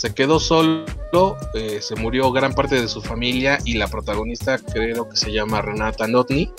se 0.00 0.14
quedó 0.14 0.40
solo, 0.40 1.36
eh, 1.52 1.80
se 1.82 1.94
murió 1.94 2.32
gran 2.32 2.54
parte 2.54 2.80
de 2.80 2.88
su 2.88 3.02
familia 3.02 3.58
y 3.66 3.74
la 3.74 3.86
protagonista 3.86 4.56
creo 4.56 5.06
que 5.06 5.16
se 5.18 5.30
llama 5.30 5.60
Renata 5.60 6.06
Notni. 6.06 6.50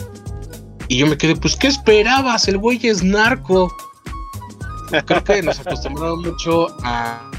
Y 0.88 0.98
yo 0.98 1.08
me 1.08 1.17
quedé, 1.17 1.36
pues, 1.36 1.55
¿qué 1.55 1.65
esperabas? 1.65 2.48
El 2.48 2.60
güey 2.60 2.79
es 2.86 3.01
narco. 3.01 3.75
Creo 5.05 5.24
que 5.24 5.41
nos 5.41 5.60
acostumbramos 5.60 6.19
mucho 6.19 6.67
a, 6.83 7.29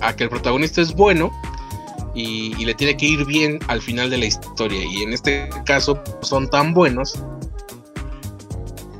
a, 0.00 0.16
que 0.16 0.24
el 0.24 0.30
protagonista 0.30 0.80
es 0.80 0.94
bueno 0.94 1.30
y, 2.14 2.64
le 2.64 2.74
tiene 2.74 2.96
que 2.96 3.06
ir 3.06 3.24
bien 3.26 3.58
al 3.68 3.82
final 3.82 4.08
de 4.10 4.18
la 4.18 4.26
historia. 4.26 4.82
Y 4.84 5.02
en 5.02 5.12
este 5.12 5.50
caso 5.64 6.02
son 6.22 6.48
tan 6.48 6.72
buenos. 6.72 7.22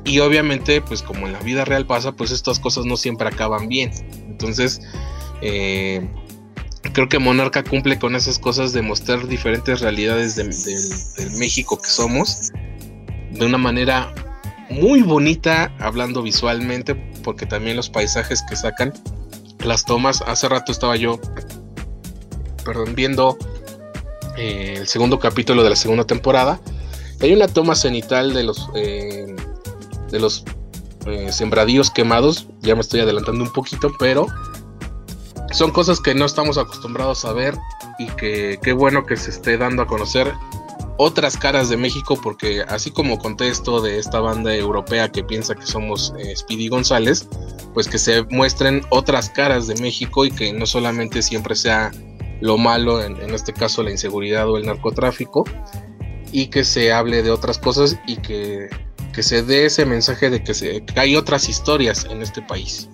Y 0.05 0.19
obviamente, 0.19 0.81
pues 0.81 1.01
como 1.01 1.25
en 1.27 1.33
la 1.33 1.39
vida 1.39 1.65
real 1.65 1.85
pasa, 1.85 2.11
pues 2.13 2.31
estas 2.31 2.59
cosas 2.59 2.85
no 2.85 2.95
siempre 2.95 3.27
acaban 3.27 3.67
bien. 3.67 3.91
Entonces, 4.27 4.79
eh, 5.41 6.07
creo 6.93 7.09
que 7.09 7.19
Monarca 7.19 7.63
cumple 7.63 7.99
con 7.99 8.15
esas 8.15 8.39
cosas 8.39 8.71
de 8.71 8.81
mostrar 8.81 9.27
diferentes 9.27 9.81
realidades 9.81 10.35
del 10.35 11.31
México 11.37 11.77
que 11.81 11.89
somos 11.89 12.51
de 13.31 13.45
una 13.45 13.57
manera 13.57 14.13
muy 14.69 15.01
bonita, 15.01 15.71
hablando 15.79 16.21
visualmente, 16.21 16.95
porque 17.23 17.45
también 17.45 17.77
los 17.77 17.89
paisajes 17.89 18.43
que 18.49 18.55
sacan, 18.55 18.93
las 19.63 19.85
tomas, 19.85 20.21
hace 20.27 20.49
rato 20.49 20.71
estaba 20.71 20.95
yo, 20.95 21.19
perdón, 22.63 22.95
viendo 22.95 23.37
eh, 24.37 24.75
el 24.77 24.87
segundo 24.87 25.19
capítulo 25.19 25.63
de 25.63 25.69
la 25.69 25.75
segunda 25.75 26.05
temporada. 26.05 26.59
Hay 27.21 27.33
una 27.33 27.47
toma 27.47 27.75
cenital 27.75 28.33
de 28.33 28.43
los 28.43 28.69
eh, 28.75 29.35
de 30.11 30.19
los 30.19 30.43
sembradíos 31.31 31.89
quemados. 31.89 32.47
Ya 32.61 32.75
me 32.75 32.81
estoy 32.81 32.99
adelantando 32.99 33.43
un 33.43 33.51
poquito, 33.51 33.93
pero 33.97 34.27
son 35.51 35.71
cosas 35.71 35.99
que 35.99 36.13
no 36.13 36.25
estamos 36.25 36.57
acostumbrados 36.57 37.25
a 37.25 37.33
ver 37.33 37.57
y 37.97 38.07
que 38.07 38.59
qué 38.61 38.73
bueno 38.73 39.05
que 39.05 39.17
se 39.17 39.31
esté 39.31 39.57
dando 39.57 39.83
a 39.83 39.87
conocer 39.87 40.33
otras 40.97 41.37
caras 41.37 41.69
de 41.69 41.77
México 41.77 42.19
porque 42.21 42.63
así 42.67 42.91
como 42.91 43.17
contesto 43.17 43.81
de 43.81 43.99
esta 43.99 44.19
banda 44.19 44.55
europea 44.55 45.09
que 45.09 45.23
piensa 45.23 45.55
que 45.55 45.65
somos 45.65 46.13
eh, 46.17 46.35
Speedy 46.35 46.67
González, 46.69 47.27
pues 47.73 47.87
que 47.87 47.97
se 47.97 48.23
muestren 48.23 48.81
otras 48.89 49.29
caras 49.29 49.67
de 49.67 49.75
México 49.75 50.25
y 50.25 50.31
que 50.31 50.51
no 50.53 50.65
solamente 50.65 51.21
siempre 51.21 51.55
sea 51.55 51.91
lo 52.41 52.57
malo, 52.57 53.03
en, 53.03 53.17
este 53.33 53.53
caso 53.53 53.83
la 53.83 53.91
inseguridad 53.91 54.49
o 54.49 54.57
el 54.57 54.65
narcotráfico, 54.65 55.43
y 56.31 56.47
que 56.47 56.63
se 56.63 56.91
hable 56.91 57.23
de 57.23 57.31
otras 57.31 57.57
cosas 57.57 57.97
y 58.05 58.17
que, 58.17 58.69
que 59.13 59.23
se 59.23 59.43
dé 59.43 59.65
ese 59.65 59.85
mensaje 59.85 60.29
de 60.29 60.43
que, 60.43 60.53
se, 60.53 60.83
que 60.85 60.99
hay 60.99 61.15
otras 61.15 61.49
historias 61.49 62.05
en 62.09 62.21
este 62.21 62.41
país. 62.41 62.89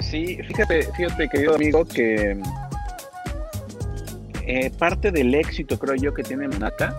Sí, 0.00 0.38
fíjate, 0.48 0.88
fíjate, 0.96 1.28
querido 1.28 1.54
amigo, 1.54 1.84
que 1.84 2.36
eh, 4.46 4.70
parte 4.78 5.10
del 5.10 5.34
éxito, 5.34 5.78
creo 5.78 5.94
yo, 5.94 6.14
que 6.14 6.22
tiene 6.22 6.48
Monata 6.48 6.96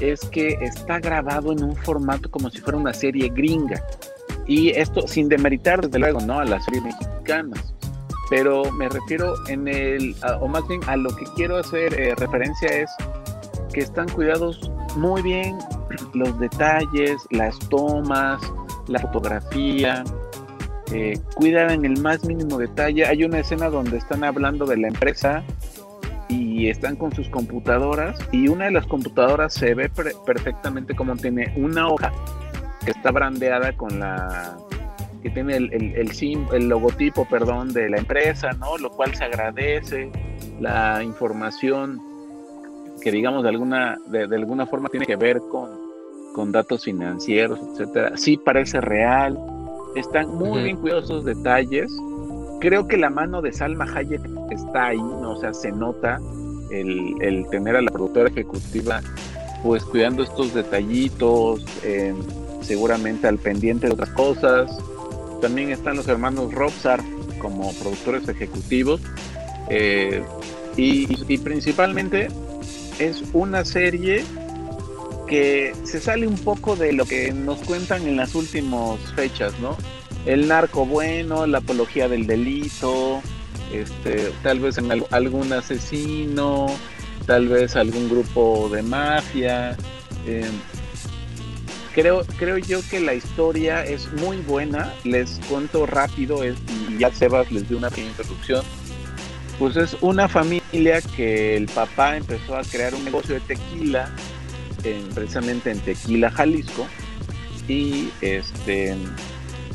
es 0.00 0.20
que 0.20 0.58
está 0.60 1.00
grabado 1.00 1.52
en 1.52 1.62
un 1.62 1.76
formato 1.76 2.30
como 2.30 2.50
si 2.50 2.60
fuera 2.60 2.78
una 2.78 2.94
serie 2.94 3.28
gringa. 3.28 3.82
Y 4.46 4.70
esto 4.70 5.06
sin 5.06 5.28
demeritar, 5.28 5.80
desde 5.82 5.98
luego, 5.98 6.20
¿no? 6.20 6.40
A 6.40 6.44
las 6.44 6.64
series 6.64 6.84
mexicanas. 6.84 7.74
Pero 8.30 8.70
me 8.72 8.88
refiero 8.88 9.34
en 9.48 9.68
el, 9.68 10.14
o 10.40 10.48
más 10.48 10.66
bien 10.68 10.80
a 10.86 10.96
lo 10.96 11.14
que 11.14 11.24
quiero 11.36 11.58
hacer 11.58 11.98
eh, 11.98 12.14
referencia 12.14 12.68
es 12.68 12.90
que 13.72 13.80
están 13.80 14.08
cuidados 14.08 14.70
muy 14.96 15.22
bien 15.22 15.58
los 16.14 16.38
detalles, 16.38 17.16
las 17.30 17.58
tomas, 17.68 18.40
la 18.86 19.00
fotografía, 19.00 20.04
eh, 20.92 21.18
cuidan 21.34 21.70
en 21.70 21.84
el 21.84 22.00
más 22.00 22.24
mínimo 22.24 22.58
detalle. 22.58 23.04
Hay 23.06 23.24
una 23.24 23.40
escena 23.40 23.68
donde 23.68 23.98
están 23.98 24.24
hablando 24.24 24.64
de 24.64 24.78
la 24.78 24.88
empresa 24.88 25.44
y 26.28 26.68
están 26.68 26.96
con 26.96 27.12
sus 27.14 27.28
computadoras 27.28 28.18
y 28.32 28.48
una 28.48 28.66
de 28.66 28.72
las 28.72 28.86
computadoras 28.86 29.54
se 29.54 29.74
ve 29.74 29.88
perfectamente 29.88 30.94
como 30.94 31.16
tiene 31.16 31.52
una 31.56 31.88
hoja 31.88 32.12
que 32.84 32.90
está 32.90 33.10
brandeada 33.10 33.72
con 33.72 33.98
la 33.98 34.56
que 35.22 35.30
tiene 35.30 35.56
el, 35.56 35.72
el, 35.72 36.10
el, 36.52 36.68
logotipo 36.68 37.24
perdón 37.24 37.72
de 37.72 37.88
la 37.88 37.98
empresa 37.98 38.50
no 38.52 38.78
lo 38.78 38.90
cual 38.90 39.14
se 39.14 39.24
agradece. 39.24 40.10
La 40.60 41.02
información 41.02 42.00
que 43.02 43.10
digamos 43.10 43.42
de 43.42 43.48
alguna 43.48 43.96
de, 44.08 44.24
alguna 44.24 44.66
forma 44.66 44.88
tiene 44.88 45.06
que 45.06 45.16
ver 45.16 45.40
con, 45.50 45.70
con 46.34 46.52
datos 46.52 46.84
financieros 46.84 47.58
etcétera 47.72 48.16
sí 48.16 48.36
parece 48.36 48.80
real. 48.80 49.38
Están 49.96 50.34
muy 50.36 50.62
bien 50.64 50.76
cuidados 50.76 51.04
esos 51.04 51.24
detalles 51.24 51.90
creo 52.60 52.88
que 52.88 52.96
la 52.96 53.10
mano 53.10 53.42
de 53.42 53.52
Salma 53.52 53.84
Hayek 53.84 54.22
está 54.50 54.88
ahí, 54.88 54.98
¿no? 54.98 55.32
O 55.32 55.40
sea, 55.40 55.54
se 55.54 55.72
nota 55.72 56.20
el, 56.70 57.46
tener 57.50 57.76
a 57.76 57.82
la 57.82 57.90
productora 57.90 58.28
ejecutiva 58.28 59.00
pues 59.62 59.82
cuidando 59.84 60.22
estos 60.22 60.54
detallitos, 60.54 61.64
eh, 61.82 62.14
seguramente 62.60 63.26
al 63.26 63.38
pendiente 63.38 63.88
de 63.88 63.94
otras 63.94 64.10
cosas. 64.10 64.78
También 65.40 65.70
están 65.70 65.96
los 65.96 66.06
hermanos 66.06 66.52
Robsar 66.52 67.00
como 67.40 67.72
productores 67.74 68.28
ejecutivos. 68.28 69.00
Eh, 69.68 70.22
y, 70.76 71.38
principalmente 71.38 72.28
es 73.00 73.24
una 73.32 73.64
serie 73.64 74.24
que 75.26 75.74
se 75.82 76.00
sale 76.00 76.26
un 76.26 76.38
poco 76.38 76.76
de 76.76 76.92
lo 76.92 77.04
que 77.04 77.32
nos 77.32 77.58
cuentan 77.58 78.06
en 78.06 78.16
las 78.16 78.34
últimas 78.36 78.98
fechas, 79.16 79.52
¿no? 79.60 79.76
El 80.26 80.48
narco 80.48 80.84
bueno, 80.84 81.46
la 81.46 81.58
apología 81.58 82.08
del 82.08 82.26
delito, 82.26 83.22
este, 83.72 84.32
tal 84.42 84.60
vez 84.60 84.78
en 84.78 84.90
algún 85.10 85.52
asesino, 85.52 86.66
tal 87.26 87.48
vez 87.48 87.76
algún 87.76 88.08
grupo 88.08 88.68
de 88.72 88.82
mafia. 88.82 89.76
Em, 90.26 90.50
creo, 91.94 92.24
creo 92.38 92.58
yo 92.58 92.80
que 92.90 93.00
la 93.00 93.14
historia 93.14 93.84
es 93.84 94.12
muy 94.14 94.38
buena. 94.38 94.92
Les 95.04 95.40
cuento 95.48 95.86
rápido 95.86 96.46
y 96.46 96.54
ya 96.98 97.12
Sebas 97.12 97.50
les 97.52 97.68
dio 97.68 97.78
una 97.78 97.90
pequeña 97.90 98.08
introducción. 98.08 98.64
Pues 99.58 99.76
es 99.76 99.96
una 100.00 100.28
familia 100.28 101.00
que 101.16 101.56
el 101.56 101.66
papá 101.66 102.16
empezó 102.16 102.56
a 102.56 102.62
crear 102.62 102.94
un 102.94 103.04
negocio 103.04 103.34
de 103.34 103.40
tequila, 103.40 104.10
precisamente 105.14 105.72
en 105.72 105.80
Tequila, 105.80 106.30
Jalisco, 106.30 106.86
y 107.66 108.08
este 108.20 108.96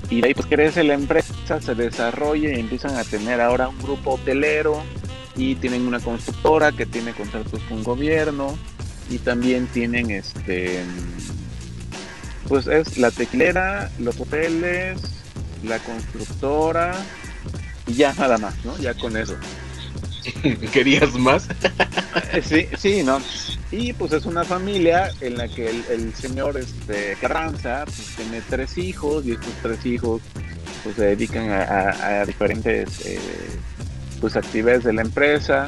y 0.10 0.22
de 0.22 0.28
ahí 0.28 0.34
pues 0.34 0.48
crece 0.48 0.84
la 0.84 0.94
empresa, 0.94 1.62
se 1.62 1.76
desarrolla 1.76 2.50
y 2.50 2.60
empiezan 2.60 2.96
a 2.96 3.04
tener 3.04 3.42
ahora 3.42 3.70
un 3.70 3.80
grupo 3.80 4.12
hotelero 4.12 4.84
y 5.36 5.56
tienen 5.56 5.88
una 5.88 6.00
constructora 6.00 6.72
que 6.72 6.86
tiene 6.86 7.14
contratos 7.14 7.62
con 7.64 7.84
gobierno 7.84 8.58
y 9.10 9.18
también 9.18 9.68
tienen 9.68 10.12
este 10.12 10.84
pues 12.48 12.68
es 12.68 12.98
la 12.98 13.10
tequilera, 13.10 13.90
los 14.00 14.20
hoteles, 14.20 15.00
la 15.64 15.80
constructora 15.80 16.94
y 17.88 17.94
ya 17.94 18.14
nada 18.14 18.38
más, 18.38 18.54
¿no? 18.66 18.78
Ya 18.78 18.94
con 18.94 19.18
eso. 19.18 19.36
¿Querías 20.72 21.14
más? 21.16 21.48
sí, 22.44 22.68
sí, 22.78 23.04
no. 23.04 23.20
Y 23.72 23.94
pues 23.94 24.14
es 24.14 24.26
una 24.26 24.44
familia 24.44 25.12
en 25.22 25.38
la 25.38 25.48
que 25.48 25.70
el, 25.90 26.14
señor 26.14 26.58
este, 26.58 27.18
Carranza 27.20 27.86
pues, 27.86 28.16
tiene 28.16 28.42
tres 28.50 28.78
hijos 28.78 29.26
y 29.26 29.32
estos 29.32 29.54
tres 29.62 29.86
hijos 29.86 30.22
pues 30.84 30.96
se 30.96 31.06
dedican 31.06 31.50
a, 31.50 32.26
diferentes 32.26 33.06
eh, 33.06 33.20
pues 34.22 34.36
actividades 34.36 34.84
de 34.84 34.94
la 34.94 35.02
empresa. 35.02 35.68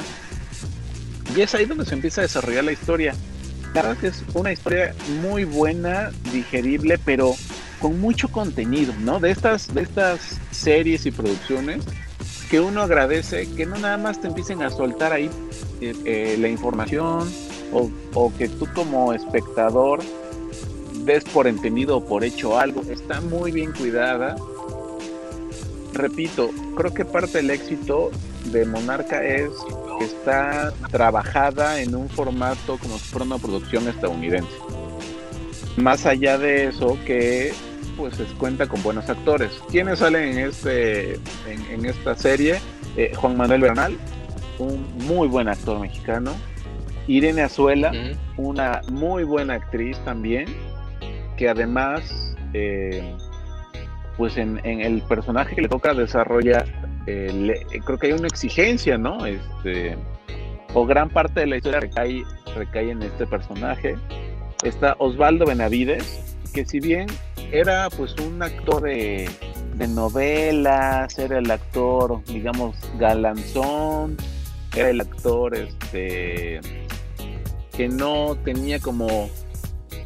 Y 1.34 1.40
es 1.40 1.54
ahí 1.54 1.64
donde 1.64 1.84
se 1.84 1.94
empieza 1.94 2.20
a 2.20 2.22
desarrollar 2.22 2.64
la 2.64 2.72
historia. 2.72 3.14
La 3.74 3.82
verdad 3.82 4.04
es 4.04 4.22
una 4.34 4.52
historia 4.52 4.94
muy 5.20 5.44
buena, 5.44 6.10
digerible, 6.32 6.98
pero 6.98 7.34
con 7.80 8.00
mucho 8.00 8.28
contenido, 8.28 8.94
¿no? 9.00 9.20
De 9.20 9.30
estas, 9.30 9.74
de 9.74 9.82
estas 9.82 10.38
series 10.50 11.04
y 11.06 11.10
producciones 11.10 11.84
que 12.50 12.60
uno 12.60 12.82
agradece 12.82 13.48
que 13.56 13.66
no 13.66 13.76
nada 13.76 13.96
más 13.96 14.20
te 14.20 14.28
empiecen 14.28 14.62
a 14.62 14.70
soltar 14.70 15.12
ahí 15.12 15.30
eh, 15.80 15.94
eh, 16.04 16.36
la 16.38 16.48
información 16.48 17.28
o, 17.72 18.32
que 18.38 18.48
tú 18.48 18.66
como 18.74 19.12
espectador 19.12 20.00
des 21.04 21.24
por 21.24 21.46
entendido 21.46 21.98
o 21.98 22.04
por 22.04 22.24
hecho 22.24 22.58
algo. 22.58 22.82
Está 22.90 23.20
muy 23.20 23.50
bien 23.50 23.72
cuidada. 23.72 24.36
Repito, 25.92 26.50
creo 26.76 26.94
que 26.94 27.04
parte 27.04 27.38
del 27.38 27.50
éxito 27.50 28.10
de 28.52 28.64
Monarca 28.64 29.24
es 29.24 29.50
que 29.98 30.04
está 30.04 30.72
trabajada 30.90 31.80
en 31.80 31.94
un 31.94 32.08
formato 32.08 32.78
como 32.78 32.98
si 32.98 33.04
fuera 33.04 33.26
una 33.26 33.38
producción 33.38 33.88
estadounidense. 33.88 34.50
Más 35.76 36.06
allá 36.06 36.38
de 36.38 36.68
eso, 36.68 36.96
que 37.04 37.52
pues 37.96 38.16
cuenta 38.38 38.66
con 38.66 38.82
buenos 38.82 39.08
actores. 39.08 39.62
¿Quiénes 39.70 40.00
salen 40.00 40.38
en 40.38 40.38
este 40.46 41.14
en, 41.70 41.84
esta 41.84 42.14
serie? 42.14 42.60
Eh, 42.96 43.12
Juan 43.14 43.36
Manuel 43.36 43.60
Bernal, 43.60 43.96
un 44.58 44.86
muy 45.06 45.28
buen 45.28 45.48
actor 45.48 45.80
mexicano. 45.80 46.32
Irene 47.08 47.42
Azuela, 47.42 47.92
una 48.36 48.80
muy 48.90 49.22
buena 49.24 49.54
actriz 49.54 49.96
también, 50.04 50.46
que 51.36 51.48
además, 51.48 52.34
eh, 52.52 53.14
pues 54.16 54.36
en, 54.36 54.58
el 54.64 55.02
personaje 55.02 55.54
que 55.54 55.62
le 55.62 55.68
toca 55.68 55.94
desarrolla, 55.94 56.64
eh, 57.06 57.54
creo 57.84 57.98
que 57.98 58.08
hay 58.08 58.12
una 58.12 58.26
exigencia, 58.26 58.98
¿no? 58.98 59.24
Este, 59.24 59.96
o 60.74 60.84
gran 60.84 61.08
parte 61.08 61.40
de 61.40 61.46
la 61.46 61.56
historia 61.58 61.78
recae, 61.78 62.24
recae 62.56 62.90
en 62.90 63.02
este 63.02 63.24
personaje. 63.26 63.94
Está 64.64 64.96
Osvaldo 64.98 65.46
Benavides, 65.46 66.35
que 66.56 66.64
si 66.64 66.80
bien 66.80 67.06
era 67.52 67.90
pues 67.90 68.14
un 68.14 68.42
actor 68.42 68.84
de, 68.84 69.28
novelas, 69.90 71.18
era 71.18 71.38
el 71.38 71.50
actor, 71.50 72.24
digamos, 72.24 72.74
galanzón, 72.98 74.16
era 74.74 74.88
el 74.88 75.02
actor 75.02 75.54
este 75.54 76.62
que 77.76 77.88
no 77.88 78.38
tenía 78.42 78.80
como 78.80 79.28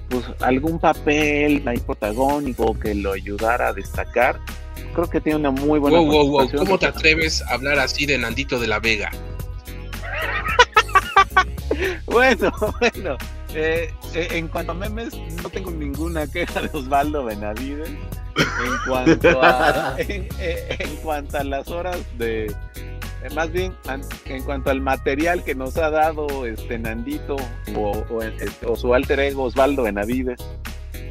pues 0.09 0.25
algún 0.41 0.81
papel 0.81 1.63
ahí 1.69 1.79
protagónico 1.79 2.77
que 2.77 2.97
lo 2.97 3.13
ayudara 3.13 3.69
a 3.69 3.73
destacar. 3.73 4.41
Creo 4.93 5.09
que 5.09 5.21
tiene 5.21 5.39
una 5.39 5.53
muy 5.53 5.79
buena 5.79 6.01
wow, 6.01 6.51
¿Cómo 6.57 6.79
te 6.81 6.87
atreves 6.87 7.43
a 7.43 7.55
hablar 7.55 7.79
así 7.79 8.07
de 8.07 8.19
Nandito 8.19 8.59
de 8.59 8.67
la 8.67 8.81
Vega? 8.81 9.13
bueno, 12.07 12.51
bueno, 12.81 13.17
eh, 13.55 13.93
eh, 14.15 14.29
en 14.33 14.49
cuanto 14.49 14.73
a 14.73 14.75
memes, 14.75 15.15
no 15.43 15.49
tengo 15.51 15.71
ninguna 15.71 16.27
queja 16.27 16.63
de 16.63 16.71
Osvaldo 16.73 17.25
Benavides. 17.25 17.89
En 17.89 18.77
cuanto 18.87 19.43
a, 19.43 19.97
eh, 19.99 20.29
en, 20.79 20.97
cuanto 20.97 21.39
a 21.39 21.45
las 21.45 21.69
horas 21.69 21.99
de. 22.19 22.55
más 23.35 23.53
bien, 23.53 23.75
en 24.27 24.43
cuanto 24.45 24.71
al 24.71 24.81
material 24.81 25.43
que 25.45 25.55
nos 25.55 25.77
ha 25.77 25.91
dado 25.91 26.47
este 26.47 26.79
Nandito 26.79 27.37
o, 27.77 28.77
su 28.77 28.95
alter 28.95 29.21
ego 29.21 29.45
Osvaldo 29.45 29.83
Benavides. 29.83 30.41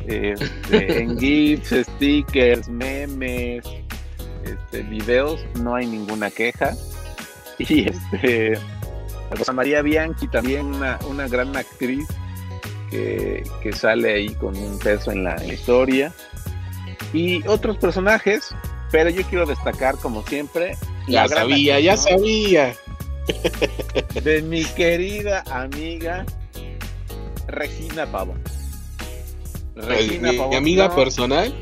Este, 0.07 1.01
en 1.01 1.19
GIFs, 1.19 1.75
stickers, 1.95 2.67
memes, 2.69 3.63
este, 4.43 4.81
videos, 4.83 5.45
no 5.61 5.75
hay 5.75 5.87
ninguna 5.87 6.31
queja. 6.31 6.73
Y 7.59 7.89
este. 7.89 8.57
Rosa 9.31 9.53
María 9.53 9.81
Bianchi, 9.81 10.27
también 10.27 10.65
una, 10.65 10.97
una 11.07 11.27
gran 11.27 11.55
actriz, 11.55 12.07
que, 12.89 13.71
sale 13.73 14.13
ahí 14.13 14.29
con 14.35 14.55
un 14.57 14.79
peso 14.79 15.11
en 15.11 15.23
la, 15.23 15.43
historia. 15.45 16.13
Y 17.13 17.45
otros 17.47 17.77
personajes, 17.77 18.53
pero 18.91 19.09
yo 19.09 19.23
quiero 19.23 19.45
destacar, 19.45 19.95
como 19.97 20.25
siempre, 20.25 20.75
ya 21.07 21.27
sabía, 21.27 21.79
ya 21.79 21.97
sabía. 21.97 22.75
De 24.23 24.41
mi 24.41 24.63
querida 24.65 25.43
amiga 25.51 26.25
Regina 27.47 28.11
Pavón. 28.11 28.41
Regina 29.75 30.31
mi, 30.31 30.55
amiga 30.55 30.95
personal. 30.95 31.53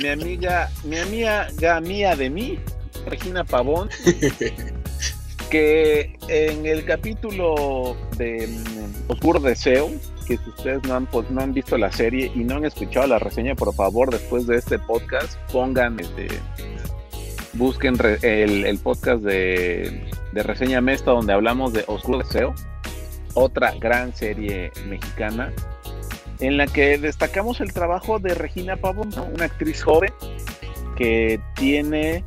Mi 0.00 0.08
amiga, 0.08 0.70
mi 0.84 0.98
amiga 0.98 1.48
mía 1.82 2.16
de 2.16 2.30
mí, 2.30 2.58
Regina 3.06 3.44
Pavón. 3.44 3.88
que 5.50 6.18
en 6.28 6.66
el 6.66 6.84
capítulo 6.84 7.96
de 8.16 8.46
mm, 8.48 9.10
Oscuro 9.10 9.40
Deseo, 9.40 9.90
que 10.26 10.36
si 10.36 10.50
ustedes 10.50 10.82
no 10.84 10.94
han, 10.94 11.08
no 11.30 11.40
han 11.40 11.52
visto 11.52 11.78
la 11.78 11.90
serie 11.92 12.30
y 12.34 12.40
no 12.40 12.56
han 12.56 12.64
escuchado 12.64 13.06
la 13.06 13.18
reseña, 13.18 13.54
por 13.54 13.72
favor, 13.74 14.10
después 14.10 14.46
de 14.46 14.56
este 14.56 14.78
podcast, 14.78 15.38
pongan, 15.52 15.98
este, 16.00 16.28
busquen 17.54 17.96
el, 18.22 18.78
podcast 18.78 19.22
de, 19.22 20.10
Reseña 20.32 20.80
Mesta, 20.80 21.12
donde 21.12 21.32
hablamos 21.32 21.72
de 21.72 21.84
Oscuro 21.86 22.18
Deseo, 22.18 22.54
otra 23.34 23.74
gran 23.78 24.14
serie 24.14 24.70
mexicana, 24.86 25.52
en 26.40 26.56
la 26.58 26.66
que 26.66 26.98
destacamos 26.98 27.60
el 27.60 27.72
trabajo 27.72 28.18
de 28.18 28.34
Regina 28.34 28.76
Pavón, 28.76 29.10
una 29.34 29.46
actriz 29.46 29.82
joven 29.82 30.12
que 30.96 31.40
tiene 31.54 32.24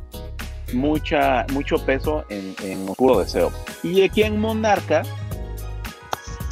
mucha, 0.72 1.46
mucho 1.52 1.84
peso 1.84 2.24
en 2.30 2.88
Oscuro 2.88 3.20
Deseo. 3.20 3.52
Y 3.82 4.02
aquí 4.02 4.22
en 4.22 4.40
Monarca, 4.40 5.02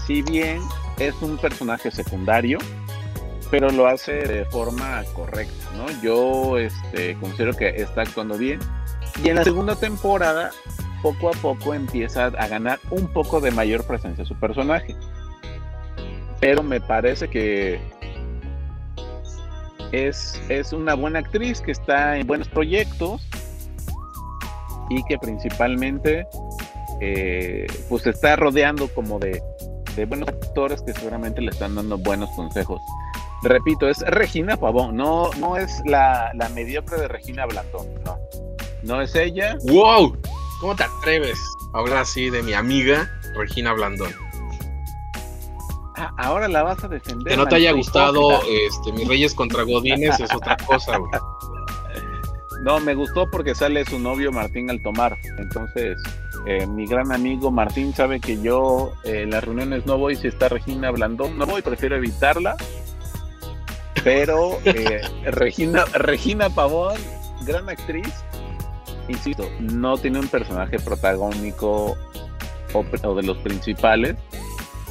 si 0.07 0.23
bien 0.23 0.61
es 0.99 1.15
un 1.23 1.39
personaje 1.39 1.91
secundario, 1.91 2.59
pero 3.51 3.71
lo 3.71 3.87
hace 3.87 4.13
de 4.13 4.45
forma 4.47 5.03
correcta, 5.15 5.71
¿no? 5.77 5.87
Yo 6.03 6.59
este, 6.59 7.15
considero 7.21 7.55
que 7.55 7.69
está 7.69 8.03
actuando 8.03 8.37
bien. 8.37 8.61
Y 9.23 9.29
en 9.29 9.37
la 9.37 9.45
segunda 9.45 9.75
temporada, 9.77 10.51
poco 11.03 11.29
a 11.29 11.33
poco 11.33 11.75
empieza 11.75 12.27
a 12.27 12.49
ganar 12.49 12.79
un 12.91 13.07
poco 13.09 13.41
de 13.41 13.51
mayor 13.51 13.85
presencia 13.85 14.25
su 14.25 14.35
personaje. 14.39 14.95
Pero 16.41 16.63
me 16.63 16.81
parece 16.81 17.29
que 17.29 17.81
es, 19.93 20.41
es 20.49 20.73
una 20.73 20.95
buena 20.95 21.21
actriz 21.21 21.61
que 21.61 21.73
está 21.73 22.19
en 22.19 22.27
buenos 22.27 22.49
proyectos 22.49 23.27
y 24.91 25.03
que 25.05 25.19
principalmente 25.19 26.27
eh, 27.01 27.67
pues 27.89 28.07
está 28.07 28.37
rodeando 28.37 28.89
como 28.89 29.19
de, 29.19 29.43
de 29.97 30.05
buenos 30.07 30.29
actores 30.29 30.83
que 30.83 30.93
seguramente 30.93 31.41
le 31.41 31.51
están 31.51 31.75
dando 31.75 31.99
buenos 31.99 32.31
consejos. 32.31 32.81
Repito, 33.43 33.89
es 33.89 34.01
Regina 34.01 34.57
Pavón, 34.57 34.97
no, 34.97 35.31
no 35.39 35.57
es 35.57 35.81
la, 35.85 36.33
la 36.35 36.49
mediocre 36.49 37.01
de 37.01 37.09
Regina 37.09 37.47
Blandón, 37.47 37.87
no. 38.05 38.19
No 38.83 39.01
es 39.01 39.15
ella. 39.15 39.57
¡Wow! 39.65 40.17
¿Cómo 40.61 40.75
te 40.75 40.85
atreves 40.85 41.39
a 41.73 41.79
hablar 41.79 41.99
así 41.99 42.31
de 42.31 42.43
mi 42.43 42.53
amiga 42.53 43.09
Regina 43.37 43.73
Blandón? 43.73 44.13
Ah, 45.97 46.13
ahora 46.17 46.49
la 46.49 46.63
vas 46.63 46.83
a 46.85 46.89
defender. 46.89 47.33
Que 47.33 47.37
no 47.37 47.47
te 47.47 47.57
haya 47.57 47.73
gustado 47.73 48.41
este, 48.43 48.93
Mis 48.93 49.09
Reyes 49.09 49.35
contra 49.35 49.65
Godines 49.65 50.19
es 50.21 50.33
otra 50.33 50.57
cosa, 50.57 50.97
güey. 50.97 51.11
No, 52.63 52.81
me 52.81 52.93
gustó 52.93 53.31
porque 53.31 53.55
sale 53.55 53.85
su 53.85 54.01
novio 54.01 54.33
Martín 54.33 54.69
Altomar. 54.69 55.17
Entonces, 55.39 55.97
eh, 56.47 56.67
mi 56.67 56.87
gran 56.87 57.13
amigo 57.13 57.51
Martín 57.51 57.95
sabe 57.95 58.21
que 58.21 58.41
yo 58.41 58.93
eh, 59.05 59.23
en 59.23 59.31
las 59.31 59.45
reuniones 59.45 59.87
no 59.87 59.99
voy 59.99 60.17
si 60.17 60.29
está 60.29 60.49
Regina 60.49 60.91
Blandón, 60.91 61.39
no 61.39 61.47
voy, 61.47 61.63
prefiero 61.63 61.97
evitarla. 61.97 62.57
Pero 64.05 64.59
eh, 64.65 65.01
Regina, 65.25 65.85
Regina 65.93 66.49
Pavón, 66.51 66.97
gran 67.45 67.69
actriz, 67.69 68.13
insisto, 69.09 69.49
no 69.61 69.99
tiene 69.99 70.21
un 70.21 70.29
personaje 70.29 70.79
protagónico 70.79 71.97
o, 72.73 72.85
o 73.03 73.15
de 73.15 73.23
los 73.23 73.37
principales, 73.39 74.17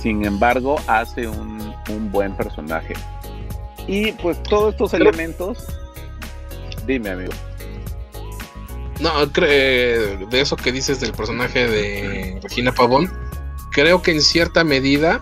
sin 0.01 0.25
embargo, 0.25 0.75
hace 0.87 1.27
un, 1.27 1.73
un 1.89 2.11
buen 2.11 2.35
personaje. 2.35 2.93
Y 3.87 4.11
pues 4.11 4.41
todos 4.43 4.73
estos 4.73 4.93
elementos, 4.93 5.65
dime 6.85 7.11
amigo. 7.11 7.31
No, 8.99 9.11
cre- 9.31 10.27
de 10.27 10.41
eso 10.41 10.55
que 10.55 10.71
dices 10.71 10.99
del 10.99 11.11
personaje 11.13 11.67
de 11.67 12.39
Regina 12.41 12.71
Pavón, 12.71 13.11
creo 13.71 14.01
que 14.01 14.11
en 14.11 14.21
cierta 14.21 14.63
medida 14.63 15.21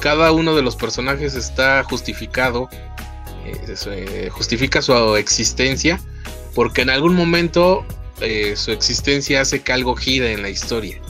cada 0.00 0.32
uno 0.32 0.54
de 0.54 0.62
los 0.62 0.76
personajes 0.76 1.34
está 1.34 1.82
justificado, 1.84 2.68
eh, 3.44 4.28
justifica 4.30 4.80
su 4.82 5.16
existencia, 5.16 6.00
porque 6.54 6.82
en 6.82 6.90
algún 6.90 7.14
momento 7.14 7.84
eh, 8.20 8.54
su 8.56 8.70
existencia 8.72 9.40
hace 9.42 9.62
que 9.62 9.72
algo 9.72 9.94
gire 9.96 10.32
en 10.32 10.42
la 10.42 10.48
historia. 10.48 11.00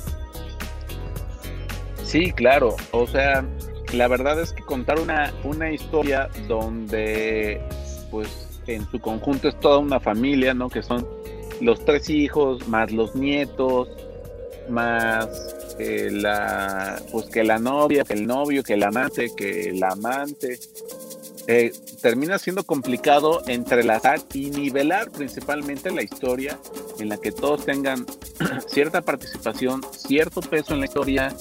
Sí, 2.04 2.32
claro. 2.32 2.76
O 2.92 3.06
sea, 3.06 3.44
la 3.92 4.08
verdad 4.08 4.40
es 4.40 4.52
que 4.52 4.62
contar 4.62 4.98
una, 5.00 5.32
una 5.42 5.70
historia 5.72 6.28
donde, 6.48 7.60
pues, 8.10 8.28
en 8.66 8.88
su 8.90 9.00
conjunto 9.00 9.48
es 9.48 9.58
toda 9.60 9.78
una 9.78 10.00
familia, 10.00 10.54
¿no? 10.54 10.68
Que 10.70 10.82
son 10.82 11.06
los 11.60 11.84
tres 11.84 12.10
hijos, 12.10 12.66
más 12.68 12.92
los 12.92 13.14
nietos, 13.14 13.88
más 14.68 15.28
eh, 15.78 16.08
la, 16.10 17.02
pues 17.10 17.26
que 17.26 17.44
la 17.44 17.58
novia, 17.58 18.04
que 18.04 18.14
el 18.14 18.26
novio, 18.26 18.62
que 18.62 18.74
el 18.74 18.82
amante, 18.82 19.30
que 19.36 19.70
el 19.70 19.82
amante. 19.82 20.58
Eh, 21.46 21.72
termina 22.00 22.38
siendo 22.38 22.64
complicado 22.64 23.42
entrelazar 23.46 24.20
y 24.32 24.48
nivelar 24.48 25.10
principalmente 25.10 25.90
la 25.90 26.02
historia 26.02 26.58
en 26.98 27.10
la 27.10 27.18
que 27.18 27.32
todos 27.32 27.66
tengan 27.66 28.06
cierta 28.66 29.02
participación, 29.02 29.82
cierto 29.90 30.40
peso 30.40 30.72
en 30.72 30.80
la 30.80 30.86
historia, 30.86 31.34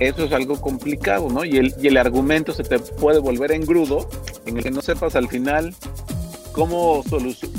eso 0.00 0.24
es 0.24 0.32
algo 0.32 0.60
complicado, 0.60 1.28
¿no? 1.28 1.44
Y 1.44 1.58
el, 1.58 1.74
y 1.80 1.88
el 1.88 1.96
argumento 1.96 2.52
se 2.52 2.64
te 2.64 2.78
puede 2.78 3.20
volver 3.20 3.52
engrudo, 3.52 4.08
en 4.46 4.56
el 4.56 4.64
que 4.64 4.70
no 4.70 4.80
sepas 4.80 5.14
al 5.14 5.28
final 5.28 5.74
cómo, 6.58 7.04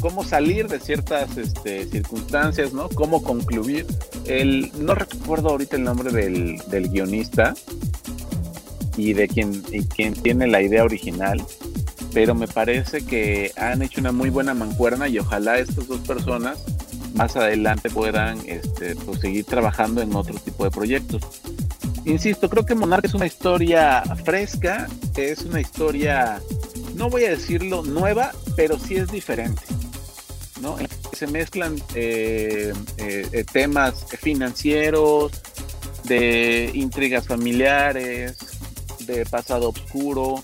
cómo 0.02 0.26
salir 0.26 0.68
de 0.68 0.78
ciertas 0.82 1.38
este, 1.38 1.86
circunstancias, 1.86 2.74
¿no? 2.74 2.90
Cómo 2.90 3.24
concluir. 3.24 3.86
El, 4.26 4.74
no 4.78 4.94
recuerdo 4.94 5.52
ahorita 5.52 5.78
el 5.78 5.86
nombre 5.86 6.12
del, 6.12 6.58
del 6.68 6.90
guionista 6.90 7.54
y 8.98 9.14
de 9.14 9.30
quien, 9.30 9.64
y 9.72 9.86
quien 9.86 10.14
tiene 10.16 10.48
la 10.48 10.62
idea 10.62 10.84
original, 10.84 11.42
pero 12.14 12.36
me 12.36 12.50
parece 12.50 13.06
que 13.06 13.54
han 13.56 13.82
hecho 13.82 14.02
una 14.02 14.12
muy 14.12 14.30
buena 14.30 14.54
mancuerna 14.54 15.08
y 15.08 15.18
ojalá 15.18 15.60
estas 15.60 15.88
dos 15.88 16.02
personas 16.02 16.62
más 17.14 17.38
adelante 17.38 17.90
puedan 17.90 18.38
este, 18.48 18.98
pues, 18.98 19.22
seguir 19.22 19.46
trabajando 19.46 20.02
en 20.02 20.14
otro 20.14 20.36
tipo 20.40 20.66
de 20.66 20.72
proyectos. 20.72 21.22
Insisto, 22.04 22.50
creo 22.50 22.66
que 22.66 22.76
Monarca 22.76 23.08
es 23.08 23.14
una 23.14 23.28
historia 23.28 24.04
fresca, 24.26 24.90
es 25.16 25.44
una 25.44 25.62
historia, 25.62 26.42
no 26.96 27.10
voy 27.10 27.24
a 27.24 27.30
decirlo 27.30 27.84
nueva, 27.84 28.34
pero 28.60 28.78
sí 28.78 28.98
es 28.98 29.10
diferente. 29.10 29.62
¿no? 30.62 30.76
Se 31.14 31.28
mezclan 31.28 31.82
eh, 31.96 32.74
eh, 32.98 33.28
eh, 33.32 33.46
temas 33.50 34.06
financieros, 34.20 35.32
de 36.04 36.70
intrigas 36.74 37.26
familiares, 37.26 38.36
de 39.06 39.26
pasado 39.26 39.70
oscuro, 39.70 40.44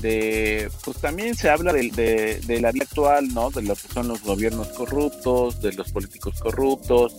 de 0.00 0.68
pues 0.84 0.96
también 0.96 1.36
se 1.36 1.48
habla 1.48 1.72
de, 1.72 1.88
de, 1.92 2.40
de 2.40 2.60
la 2.60 2.72
vida 2.72 2.84
actual, 2.84 3.32
¿no? 3.32 3.50
De 3.50 3.62
lo 3.62 3.76
que 3.76 3.86
son 3.94 4.08
los 4.08 4.24
gobiernos 4.24 4.66
corruptos, 4.68 5.62
de 5.62 5.72
los 5.74 5.92
políticos 5.92 6.40
corruptos, 6.40 7.14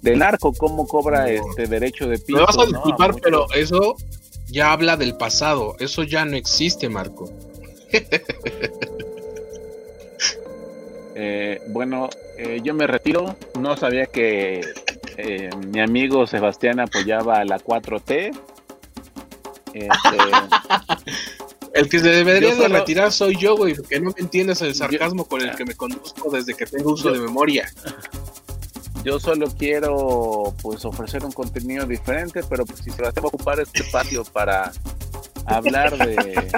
del 0.00 0.18
narco, 0.20 0.54
cómo 0.54 0.86
cobra 0.86 1.30
este 1.30 1.66
derecho 1.66 2.08
de 2.08 2.18
piso. 2.18 2.38
Me 2.38 2.44
vas 2.46 2.56
a 2.56 2.64
¿no? 2.64 2.66
disculpar, 2.68 3.16
pero 3.20 3.46
eso 3.52 3.96
ya 4.46 4.72
habla 4.72 4.96
del 4.96 5.18
pasado. 5.18 5.76
Eso 5.78 6.04
ya 6.04 6.24
no 6.24 6.38
existe, 6.38 6.88
Marco. 6.88 7.30
Eh, 11.20 11.60
bueno, 11.70 12.08
eh, 12.36 12.60
yo 12.62 12.74
me 12.74 12.86
retiro. 12.86 13.36
No 13.58 13.76
sabía 13.76 14.06
que 14.06 14.60
eh, 15.16 15.50
mi 15.66 15.80
amigo 15.80 16.28
Sebastián 16.28 16.78
apoyaba 16.78 17.38
a 17.40 17.44
la 17.44 17.58
4T. 17.58 18.38
Este, 19.74 19.88
El 21.74 21.88
que 21.88 21.98
se 21.98 22.08
debería 22.08 22.54
de 22.54 22.68
retirar 22.68 23.10
soy 23.12 23.36
yo, 23.36 23.56
güey, 23.56 23.74
porque 23.74 23.98
no 24.00 24.10
me 24.16 24.20
entiendes 24.22 24.62
el 24.62 24.74
sarcasmo 24.76 25.24
con 25.26 25.42
el 25.42 25.54
que 25.56 25.64
me 25.64 25.74
conduzco 25.74 26.30
desde 26.30 26.54
que 26.54 26.66
tengo 26.66 26.92
uso 26.92 27.08
Yo- 27.12 27.14
de 27.14 27.26
memoria. 27.26 27.68
yo 29.04 29.18
solo 29.20 29.48
quiero 29.58 30.54
pues 30.62 30.84
ofrecer 30.84 31.24
un 31.24 31.32
contenido 31.32 31.84
diferente, 31.84 32.40
pero 32.48 32.64
pues 32.64 32.78
si 32.80 32.90
Sebastián 32.90 33.24
va 33.24 33.26
a 33.26 33.34
ocupar 33.34 33.60
este 33.60 33.84
patio 33.92 34.24
para 34.24 34.72
hablar 35.46 35.96
de 35.98 36.48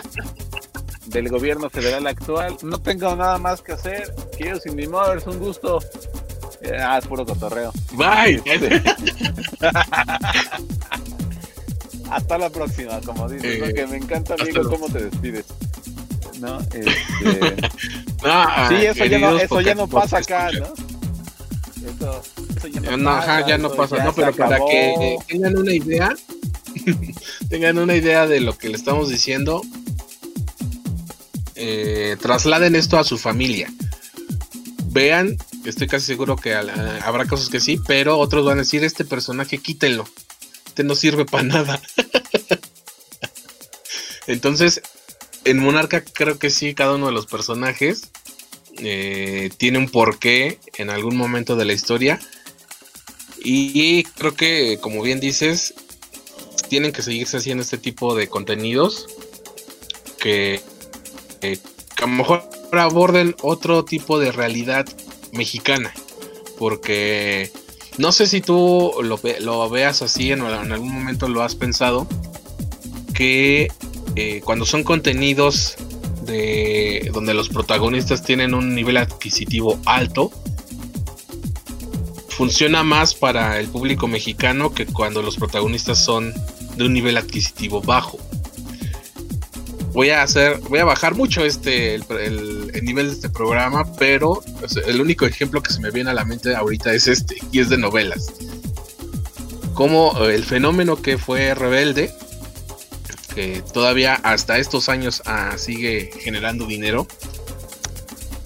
del 1.11 1.29
gobierno 1.29 1.69
federal 1.71 2.07
actual, 2.07 2.57
no 2.63 2.81
tengo 2.81 3.15
nada 3.17 3.39
más 3.39 3.63
que 3.63 3.73
hacer. 3.73 4.15
Quiero 4.37 4.61
sin 4.61 4.77
mi 4.77 4.87
modo, 4.87 5.15
es 5.15 5.27
un 5.27 5.39
gusto. 5.39 5.81
Eh, 6.63 6.77
Ah, 6.79 6.99
es 6.99 7.07
puro 7.07 7.25
cotorreo. 7.25 7.73
Bye. 7.93 8.43
Este- 8.45 8.83
Hasta 12.11 12.39
la 12.39 12.51
próxima, 12.51 13.01
como 13.03 13.29
dices, 13.29 13.61
¿no? 13.61 13.67
Eh, 13.67 13.75
que 13.75 13.87
me 13.87 13.97
encanta, 13.99 14.35
amigo, 14.35 14.69
cómo 14.69 14.89
te 14.89 15.05
despides. 15.05 15.45
¿No? 16.41 16.59
Este, 16.75 17.57
Ah, 18.25 18.67
sí, 18.69 18.75
eso 18.87 19.05
ya 19.07 19.19
no, 19.19 19.39
eso 19.39 19.61
ya 19.61 19.75
no 19.75 19.87
pasa 19.87 20.19
acá. 20.19 20.51
¿no? 20.53 20.67
Eso, 21.89 22.23
eso 22.57 22.69
ya 22.69 22.81
no, 22.81 22.91
Eh, 22.91 22.97
no, 22.97 23.11
ajá, 23.11 23.27
pasa, 23.27 23.47
ya 23.49 23.59
no 23.59 23.71
pasa, 23.73 23.97
ya 23.99 24.05
no, 24.05 24.13
pero 24.13 24.33
para 24.35 24.59
que 24.59 25.17
tengan 25.29 25.57
una 25.57 25.73
idea, 25.73 26.15
tengan 27.49 27.79
una 27.79 27.95
idea 27.95 28.27
de 28.27 28.41
lo 28.41 28.59
que 28.59 28.69
le 28.69 28.77
estamos 28.77 29.09
diciendo, 29.09 29.63
eh, 31.63 32.17
trasladen 32.19 32.75
esto 32.75 32.99
a 32.99 33.05
su 33.05 33.19
familia. 33.19 33.71
Vean, 34.87 35.37
estoy 35.67 35.89
casi 35.89 36.07
seguro 36.07 36.37
que 36.37 36.55
habrá 36.55 37.27
casos 37.27 37.51
que 37.51 37.61
sí, 37.61 37.79
pero 37.87 38.17
otros 38.17 38.47
van 38.47 38.57
a 38.57 38.63
decir, 38.63 38.83
este 38.83 39.05
personaje 39.05 39.59
quítenlo, 39.59 40.09
este 40.67 40.85
no 40.85 40.95
sirve 40.95 41.27
para 41.27 41.43
nada. 41.43 41.83
Entonces, 44.27 44.81
en 45.45 45.59
Monarca 45.59 46.03
creo 46.03 46.39
que 46.39 46.49
sí, 46.49 46.75
cada 46.75 46.95
uno 46.95 47.07
de 47.07 47.13
los 47.13 47.27
personajes 47.27 48.09
eh, 48.79 49.51
tiene 49.59 49.77
un 49.77 49.91
porqué 49.91 50.59
en 50.79 50.89
algún 50.89 51.15
momento 51.15 51.57
de 51.57 51.67
la 51.67 51.75
historia. 51.75 52.19
Y 53.45 54.05
creo 54.05 54.35
que, 54.35 54.79
como 54.81 55.03
bien 55.03 55.21
dices, 55.21 55.75
tienen 56.71 56.93
que 56.93 57.03
seguirse 57.03 57.37
haciendo 57.37 57.63
este 57.63 57.77
tipo 57.77 58.15
de 58.15 58.29
contenidos 58.29 59.09
que, 60.19 60.63
eh, 61.43 61.59
que 61.97 62.05
a 62.05 62.07
lo 62.07 62.15
mejor 62.15 62.49
aborden 62.73 63.35
otro 63.43 63.85
tipo 63.85 64.19
de 64.19 64.33
realidad 64.33 64.87
mexicana. 65.33 65.93
Porque 66.59 67.51
no 67.99 68.13
sé 68.13 68.27
si 68.27 68.41
tú 68.41 68.93
lo, 69.03 69.71
veas 69.71 70.03
así, 70.03 70.33
en, 70.33 70.41
en, 70.41 70.73
algún 70.73 70.93
momento 70.93 71.29
lo 71.29 71.43
has 71.43 71.55
pensado, 71.55 72.07
que 73.15 73.69
eh, 74.17 74.41
cuando 74.45 74.65
son 74.65 74.85
contenidos 74.85 75.77
de 76.23 77.11
donde 77.13 77.35
los 77.35 77.49
protagonistas 77.49 78.23
tienen 78.23 78.55
un 78.55 78.75
nivel 78.75 78.97
adquisitivo 78.97 79.79
alto, 79.87 80.31
funciona 82.29 82.83
más 82.83 83.15
para 83.15 83.59
el 83.61 83.69
público 83.69 84.09
mexicano 84.09 84.73
que 84.73 84.87
cuando 84.87 85.21
los 85.23 85.37
protagonistas 85.37 85.99
son 85.99 86.33
de 86.77 86.85
un 86.85 86.95
nivel 86.95 87.17
adquisitivo 87.19 87.83
bajo 87.83 88.19
voy 89.93 90.11
a 90.11 90.23
hacer, 90.23 90.59
voy 90.69 90.79
a 90.79 90.85
bajar 90.85 91.15
mucho 91.15 91.45
este 91.45 91.95
el, 91.95 92.73
nivel 92.83 93.09
de 93.09 93.13
este 93.13 93.31
programa, 93.31 93.85
pero 93.99 94.43
el 94.87 95.01
único 95.01 95.27
ejemplo 95.27 95.63
que 95.63 95.73
se 95.73 95.81
me 95.81 95.91
viene 95.91 96.11
a 96.11 96.15
la 96.15 96.25
mente 96.25 96.55
ahorita 96.55 96.93
es 96.93 97.09
este, 97.09 97.37
y 97.53 97.61
es 97.61 97.69
de 97.69 97.79
novelas. 97.79 98.33
Como 99.75 100.13
eh, 100.25 100.35
el 100.35 100.45
fenómeno 100.45 101.01
que 101.01 101.19
fue 101.19 101.55
Rebelde, 101.55 102.13
que 103.35 103.63
todavía 103.73 104.15
hasta 104.15 104.59
estos 104.59 104.89
años 104.89 105.23
ah, 105.27 105.55
sigue 105.57 106.11
generando 106.21 106.67
dinero, 106.67 107.07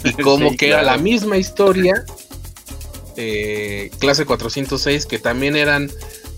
y 0.04 0.12
como 0.22 0.56
que 0.56 0.68
era 0.68 0.82
la 0.82 0.98
misma 0.98 1.36
historia, 1.36 2.04
eh, 3.16 3.90
clase 3.98 4.24
406, 4.26 5.06
que 5.06 5.18
también 5.18 5.56
eran 5.56 5.90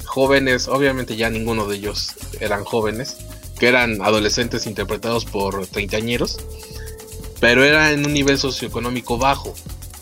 jóvenes, 0.05 0.69
obviamente 0.69 1.17
ya 1.17 1.31
ninguno 1.31 1.67
de 1.67 1.77
ellos 1.77 2.15
eran 2.41 2.65
jóvenes, 2.65 3.19
que 3.59 3.69
eran 3.69 4.03
adolescentes 4.03 4.67
interpretados 4.67 5.25
por 5.25 5.67
treintañeros, 5.67 6.39
pero 7.41 7.65
era 7.65 7.93
en 7.93 8.05
un 8.07 8.13
nivel 8.13 8.39
socioeconómico 8.39 9.19
bajo. 9.19 9.55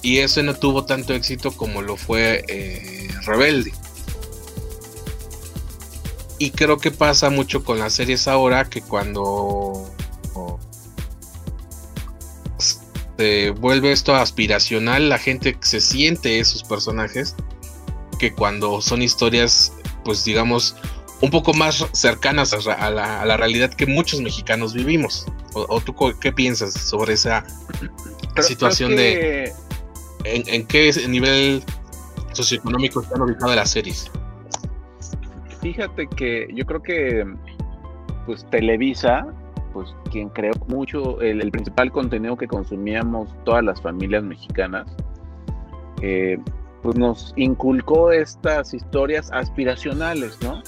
Y 0.02 0.18
eso 0.18 0.42
no 0.42 0.54
tuvo 0.54 0.84
tanto 0.84 1.14
éxito 1.14 1.52
como 1.52 1.80
lo 1.80 1.96
fue 1.96 2.44
eh, 2.48 3.08
Rebelde. 3.24 3.72
Y 6.38 6.50
creo 6.50 6.78
que 6.78 6.90
pasa 6.90 7.30
mucho 7.30 7.64
con 7.64 7.78
las 7.78 7.94
series 7.94 8.28
ahora 8.28 8.68
que 8.68 8.82
cuando 8.82 9.88
se 13.16 13.50
vuelve 13.50 13.92
esto 13.92 14.14
aspiracional, 14.14 15.08
la 15.08 15.18
gente 15.18 15.56
se 15.60 15.80
siente 15.80 16.40
esos 16.40 16.64
personajes 16.64 17.34
que 18.18 18.32
cuando 18.32 18.80
son 18.80 19.02
historias, 19.02 19.72
pues 20.04 20.24
digamos, 20.24 20.76
un 21.20 21.30
poco 21.30 21.54
más 21.54 21.86
cercanas 21.92 22.52
a 22.66 22.90
la, 22.90 23.36
realidad 23.36 23.72
que 23.72 23.86
muchos 23.86 24.20
mexicanos 24.20 24.74
vivimos. 24.74 25.26
¿O, 25.54 25.80
tú 25.80 25.94
qué 26.20 26.32
piensas 26.32 26.74
sobre 26.74 27.14
esa 27.14 27.44
situación 28.40 28.96
de 28.96 29.52
en, 30.24 30.66
qué 30.66 30.92
nivel 31.08 31.62
socioeconómico 32.32 33.00
están 33.02 33.22
ubicadas 33.22 33.56
las 33.56 33.70
series? 33.70 34.10
Fíjate 35.60 36.06
que 36.08 36.48
yo 36.52 36.66
creo 36.66 36.82
que 36.82 37.24
pues 38.26 38.44
Televisa, 38.50 39.26
pues 39.72 39.94
quien 40.10 40.28
creó 40.30 40.52
mucho 40.68 41.20
el, 41.20 41.50
principal 41.50 41.92
contenido 41.92 42.36
que 42.36 42.48
consumíamos 42.48 43.34
todas 43.44 43.62
las 43.64 43.80
familias 43.80 44.22
mexicanas, 44.22 44.86
eh, 46.02 46.38
pues 46.82 46.96
nos 46.96 47.32
inculcó 47.36 48.12
estas 48.12 48.74
historias 48.74 49.30
aspiracionales, 49.32 50.38
¿no? 50.42 50.62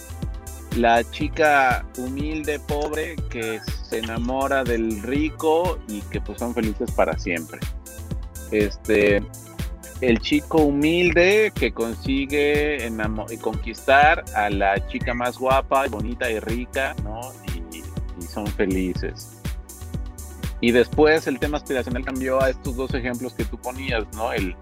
La 0.77 1.03
chica 1.11 1.85
humilde, 1.97 2.61
pobre, 2.61 3.17
que 3.31 3.61
se 3.89 3.99
enamora 3.99 4.63
del 4.63 5.03
rico 5.03 5.79
y 5.89 6.01
que 6.03 6.21
pues 6.21 6.39
son 6.39 6.55
felices 6.55 6.91
para 6.93 7.19
siempre. 7.19 7.61
Este, 8.51 9.23
el 10.01 10.21
chico 10.21 10.59
humilde 10.59 11.53
que 11.55 11.73
consigue 11.73 12.91
conquistar 13.41 14.25
a 14.35 14.51
la 14.51 14.87
chica 14.89 15.15
más 15.15 15.39
guapa, 15.39 15.87
bonita 15.89 16.31
y 16.31 16.39
rica, 16.41 16.95
¿no? 17.03 17.21
Y, 17.55 17.83
son 18.27 18.47
felices. 18.47 19.41
Y 20.61 20.73
después 20.73 21.27
el 21.27 21.39
tema 21.39 21.59
aspiracional 21.59 22.05
cambió 22.05 22.43
a 22.43 22.51
estos 22.51 22.77
dos 22.77 22.93
ejemplos 22.95 23.35
que 23.35 23.45
tú 23.45 23.59
ponías, 23.59 24.05
¿no? 24.15 24.33
El, 24.33 24.57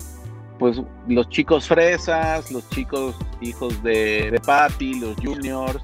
pues 0.59 0.81
los 1.09 1.29
chicos 1.31 1.66
fresas, 1.66 2.50
los 2.53 2.68
chicos 2.70 3.16
hijos 3.40 3.83
de, 3.83 4.31
de 4.31 4.40
papi, 4.40 5.00
los 5.00 5.16
juniors, 5.16 5.83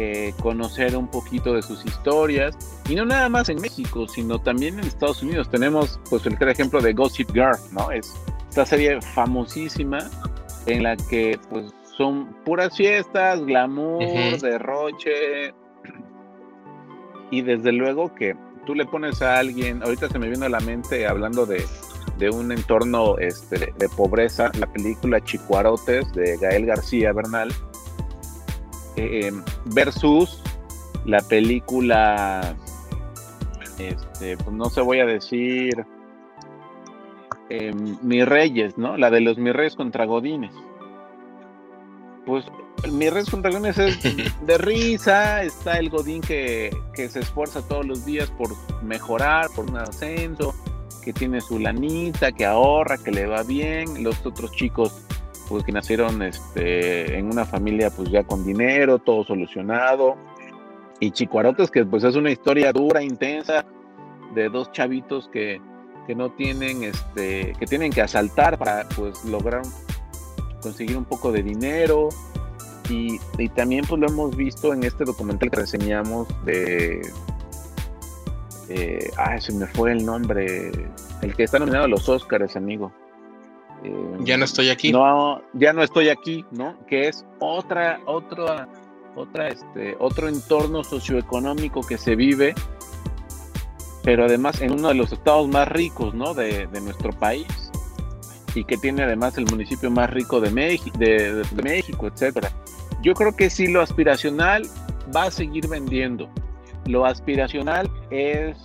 eh, 0.00 0.32
conocer 0.40 0.96
un 0.96 1.08
poquito 1.08 1.54
de 1.54 1.62
sus 1.62 1.84
historias. 1.84 2.56
Y 2.88 2.94
no 2.94 3.04
nada 3.04 3.28
más 3.28 3.48
en 3.48 3.60
México, 3.60 4.06
sino 4.06 4.38
también 4.38 4.78
en 4.78 4.84
Estados 4.84 5.24
Unidos. 5.24 5.50
Tenemos 5.50 5.98
pues 6.08 6.24
el 6.24 6.36
ejemplo 6.48 6.80
de 6.80 6.92
Gossip 6.92 7.32
Girl, 7.32 7.56
¿no? 7.72 7.90
Es 7.90 8.14
esta 8.48 8.64
serie 8.64 9.02
famosísima 9.02 9.98
en 10.66 10.84
la 10.84 10.96
que 10.96 11.36
pues 11.50 11.74
son 11.96 12.32
puras 12.44 12.76
fiestas, 12.76 13.44
glamour, 13.44 14.40
derroche. 14.40 15.52
Y 17.32 17.42
desde 17.42 17.72
luego 17.72 18.14
que 18.14 18.36
tú 18.66 18.76
le 18.76 18.86
pones 18.86 19.20
a 19.20 19.38
alguien, 19.38 19.82
ahorita 19.82 20.08
se 20.08 20.18
me 20.20 20.28
viene 20.28 20.46
a 20.46 20.48
la 20.48 20.60
mente 20.60 21.08
hablando 21.08 21.44
de, 21.44 21.66
de 22.18 22.30
un 22.30 22.52
entorno 22.52 23.18
este, 23.18 23.74
de 23.76 23.88
pobreza, 23.96 24.52
la 24.60 24.72
película 24.72 25.20
Chicuarotes 25.24 26.12
de 26.12 26.36
Gael 26.36 26.66
García 26.66 27.12
Bernal, 27.12 27.52
eh, 28.98 29.32
versus 29.66 30.42
la 31.04 31.20
película, 31.20 32.54
este, 33.78 34.36
pues 34.36 34.52
no 34.52 34.66
se 34.66 34.80
voy 34.80 35.00
a 35.00 35.06
decir, 35.06 35.86
eh, 37.50 37.72
Mis 38.02 38.26
Reyes, 38.26 38.76
¿no? 38.76 38.96
La 38.96 39.10
de 39.10 39.20
los 39.20 39.38
Mis 39.38 39.54
Reyes 39.54 39.74
contra 39.74 40.04
Godines. 40.04 40.52
Pues 42.26 42.44
Mis 42.92 43.12
Reyes 43.12 43.30
contra 43.30 43.50
Godines 43.50 43.78
es 43.78 43.98
de 44.46 44.58
risa, 44.58 45.42
está 45.42 45.78
el 45.78 45.88
Godín 45.88 46.20
que, 46.20 46.70
que 46.94 47.08
se 47.08 47.20
esfuerza 47.20 47.66
todos 47.66 47.86
los 47.86 48.04
días 48.04 48.30
por 48.32 48.50
mejorar, 48.82 49.48
por 49.54 49.70
un 49.70 49.78
ascenso, 49.78 50.54
que 51.02 51.12
tiene 51.12 51.40
su 51.40 51.58
lanita, 51.58 52.32
que 52.32 52.44
ahorra, 52.44 52.98
que 52.98 53.10
le 53.10 53.26
va 53.26 53.42
bien, 53.42 54.02
los 54.02 54.24
otros 54.26 54.52
chicos 54.52 54.92
pues 55.48 55.64
que 55.64 55.72
nacieron 55.72 56.22
este, 56.22 57.18
en 57.18 57.26
una 57.26 57.44
familia 57.44 57.90
pues 57.90 58.10
ya 58.10 58.22
con 58.24 58.44
dinero, 58.44 58.98
todo 58.98 59.24
solucionado. 59.24 60.16
Y 61.00 61.10
Chicuarotes, 61.12 61.70
que 61.70 61.84
pues 61.84 62.04
es 62.04 62.16
una 62.16 62.30
historia 62.30 62.72
dura, 62.72 63.02
intensa, 63.02 63.64
de 64.34 64.48
dos 64.48 64.70
chavitos 64.72 65.28
que, 65.32 65.60
que 66.06 66.14
no 66.14 66.30
tienen, 66.32 66.82
este, 66.84 67.52
que 67.58 67.66
tienen 67.66 67.92
que 67.92 68.02
asaltar 68.02 68.58
para 68.58 68.88
pues 68.90 69.24
lograr 69.24 69.62
conseguir 70.62 70.96
un 70.96 71.04
poco 71.04 71.32
de 71.32 71.42
dinero. 71.42 72.08
Y, 72.90 73.20
y 73.36 73.48
también 73.50 73.84
pues 73.86 74.00
lo 74.00 74.08
hemos 74.08 74.36
visto 74.36 74.72
en 74.72 74.82
este 74.82 75.04
documental 75.04 75.50
que 75.50 75.60
reseñamos 75.60 76.26
de... 76.44 77.02
Eh, 78.70 79.10
ay, 79.16 79.40
se 79.40 79.52
me 79.52 79.66
fue 79.66 79.92
el 79.92 80.04
nombre. 80.04 80.70
El 81.22 81.34
que 81.34 81.44
está 81.44 81.58
nominado 81.58 81.84
a 81.84 81.88
los 81.88 82.08
Oscars, 82.08 82.56
amigo. 82.56 82.92
Ya 84.20 84.36
no 84.36 84.44
estoy 84.44 84.70
aquí. 84.70 84.92
No, 84.92 85.40
ya 85.54 85.72
no 85.72 85.82
estoy 85.82 86.08
aquí, 86.08 86.44
¿no? 86.50 86.76
Que 86.86 87.08
es 87.08 87.24
otra, 87.38 88.00
otra, 88.06 88.68
otra, 89.14 89.48
este, 89.48 89.96
otro 89.98 90.28
entorno 90.28 90.82
socioeconómico 90.82 91.82
que 91.82 91.96
se 91.98 92.16
vive, 92.16 92.54
pero 94.02 94.24
además 94.24 94.60
en 94.60 94.72
uno 94.72 94.88
de 94.88 94.94
los 94.94 95.12
estados 95.12 95.48
más 95.48 95.68
ricos, 95.68 96.14
¿no? 96.14 96.34
De, 96.34 96.66
nuestro 96.82 97.12
país 97.12 97.46
y 98.54 98.64
que 98.64 98.76
tiene 98.76 99.02
además 99.02 99.36
el 99.38 99.44
municipio 99.44 99.90
más 99.90 100.10
rico 100.10 100.40
de, 100.40 100.50
de, 100.98 101.44
de 101.44 101.62
México, 101.62 102.06
etcétera. 102.06 102.50
Yo 103.02 103.14
creo 103.14 103.36
que 103.36 103.50
sí 103.50 103.68
lo 103.68 103.80
aspiracional 103.80 104.62
va 105.14 105.24
a 105.24 105.30
seguir 105.30 105.68
vendiendo. 105.68 106.28
Lo 106.86 107.04
aspiracional 107.04 107.88
es 108.10 108.56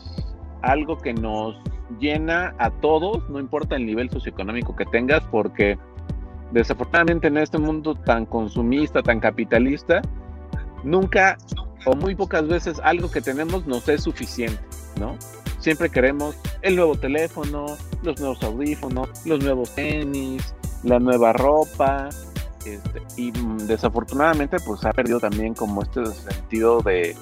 algo 0.62 0.98
que 0.98 1.14
nos 1.14 1.56
llena 2.00 2.56
a 2.58 2.70
todos, 2.70 3.28
no 3.30 3.40
importa 3.40 3.76
el 3.76 3.86
nivel 3.86 4.10
socioeconómico 4.10 4.76
que 4.76 4.86
tengas, 4.86 5.24
porque 5.32 5.78
desafortunadamente 6.52 7.28
en 7.28 7.38
este 7.38 7.58
mundo 7.58 7.96
tan 7.96 8.26
consumista, 8.26 9.02
tan 9.02 9.20
capitalista, 9.20 10.02
nunca 10.84 11.38
o 11.86 11.96
muy 11.96 12.16
pocas 12.16 12.48
veces 12.48 12.80
algo 12.84 13.12
que 13.12 13.22
tenemos 13.22 13.66
nos 13.66 13.88
es 13.90 14.04
suficiente, 14.04 14.62
¿no? 15.00 15.18
Siempre 15.60 15.90
queremos 15.90 16.36
el 16.62 16.76
nuevo 16.76 16.96
teléfono, 16.96 17.66
los 18.04 18.20
nuevos 18.20 18.44
audífonos, 18.44 19.26
los 19.26 19.44
nuevos 19.44 19.74
tenis, 19.76 20.54
la 20.84 21.00
nueva 21.00 21.34
ropa, 21.34 22.10
este, 22.66 23.02
y 23.18 23.32
desafortunadamente 23.66 24.58
pues 24.66 24.86
ha 24.86 24.92
perdido 24.92 25.20
también 25.20 25.54
como 25.54 25.82
este 25.82 26.06
sentido 26.06 26.82
de, 26.82 27.16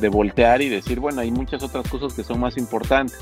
de 0.00 0.08
voltear 0.08 0.62
y 0.62 0.68
decir, 0.68 1.00
bueno, 1.00 1.20
hay 1.20 1.30
muchas 1.30 1.62
otras 1.62 1.88
cosas 1.88 2.14
que 2.14 2.22
son 2.22 2.40
más 2.40 2.56
importantes 2.56 3.18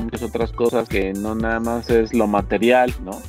muchas 0.00 0.22
otras 0.22 0.52
cosas 0.52 0.88
que 0.88 1.12
no 1.12 1.34
nada 1.34 1.60
más 1.60 1.90
es 1.90 2.14
lo 2.14 2.26
material, 2.26 2.94
¿no? 3.04 3.20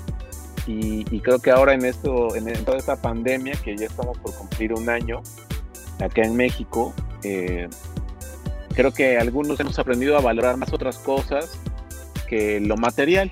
Y, 0.67 1.03
creo 1.21 1.39
que 1.39 1.49
ahora 1.49 1.73
en 1.73 1.83
esto, 1.83 2.35
en, 2.35 2.45
toda 2.63 2.77
esta 2.77 3.01
pandemia, 3.01 3.53
que 3.63 3.75
ya 3.75 3.87
estamos 3.87 4.19
por 4.19 4.35
cumplir 4.35 4.73
un 4.73 4.87
año 4.87 5.21
acá 5.99 6.21
en 6.21 6.35
México, 6.35 6.93
eh, 7.23 7.67
creo 8.75 8.93
que 8.93 9.17
algunos 9.17 9.59
hemos 9.59 9.79
aprendido 9.79 10.15
a 10.15 10.21
valorar 10.21 10.57
más 10.57 10.71
otras 10.71 10.99
cosas 10.99 11.59
que 12.27 12.59
lo 12.59 12.77
material. 12.77 13.31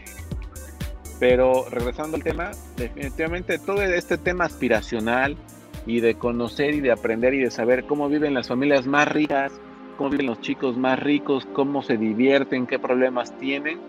Pero 1.20 1.66
regresando 1.70 2.18
al 2.18 2.24
tema, 2.24 2.52
definitivamente 2.76 3.60
todo 3.60 3.84
este 3.84 4.18
tema 4.18 4.46
aspiracional 4.46 5.38
y 5.86 6.00
de 6.00 6.16
conocer 6.16 6.74
y 6.74 6.82
de 6.82 6.92
aprender 6.92 7.34
y 7.34 7.40
de 7.40 7.52
saber 7.52 7.86
cómo 7.86 8.10
viven 8.10 8.34
las 8.34 8.48
familias 8.48 8.86
más 8.86 9.08
ricas, 9.08 9.52
cómo 9.98 10.10
viven 10.12 10.28
los 10.28 10.40
chicos 10.42 10.78
más 10.78 11.00
ricos, 11.00 11.46
cómo 11.54 11.82
se 11.82 11.98
divierten, 11.98 12.68
qué 12.68 12.80
problemas 12.80 13.38
tienen, 13.38 13.80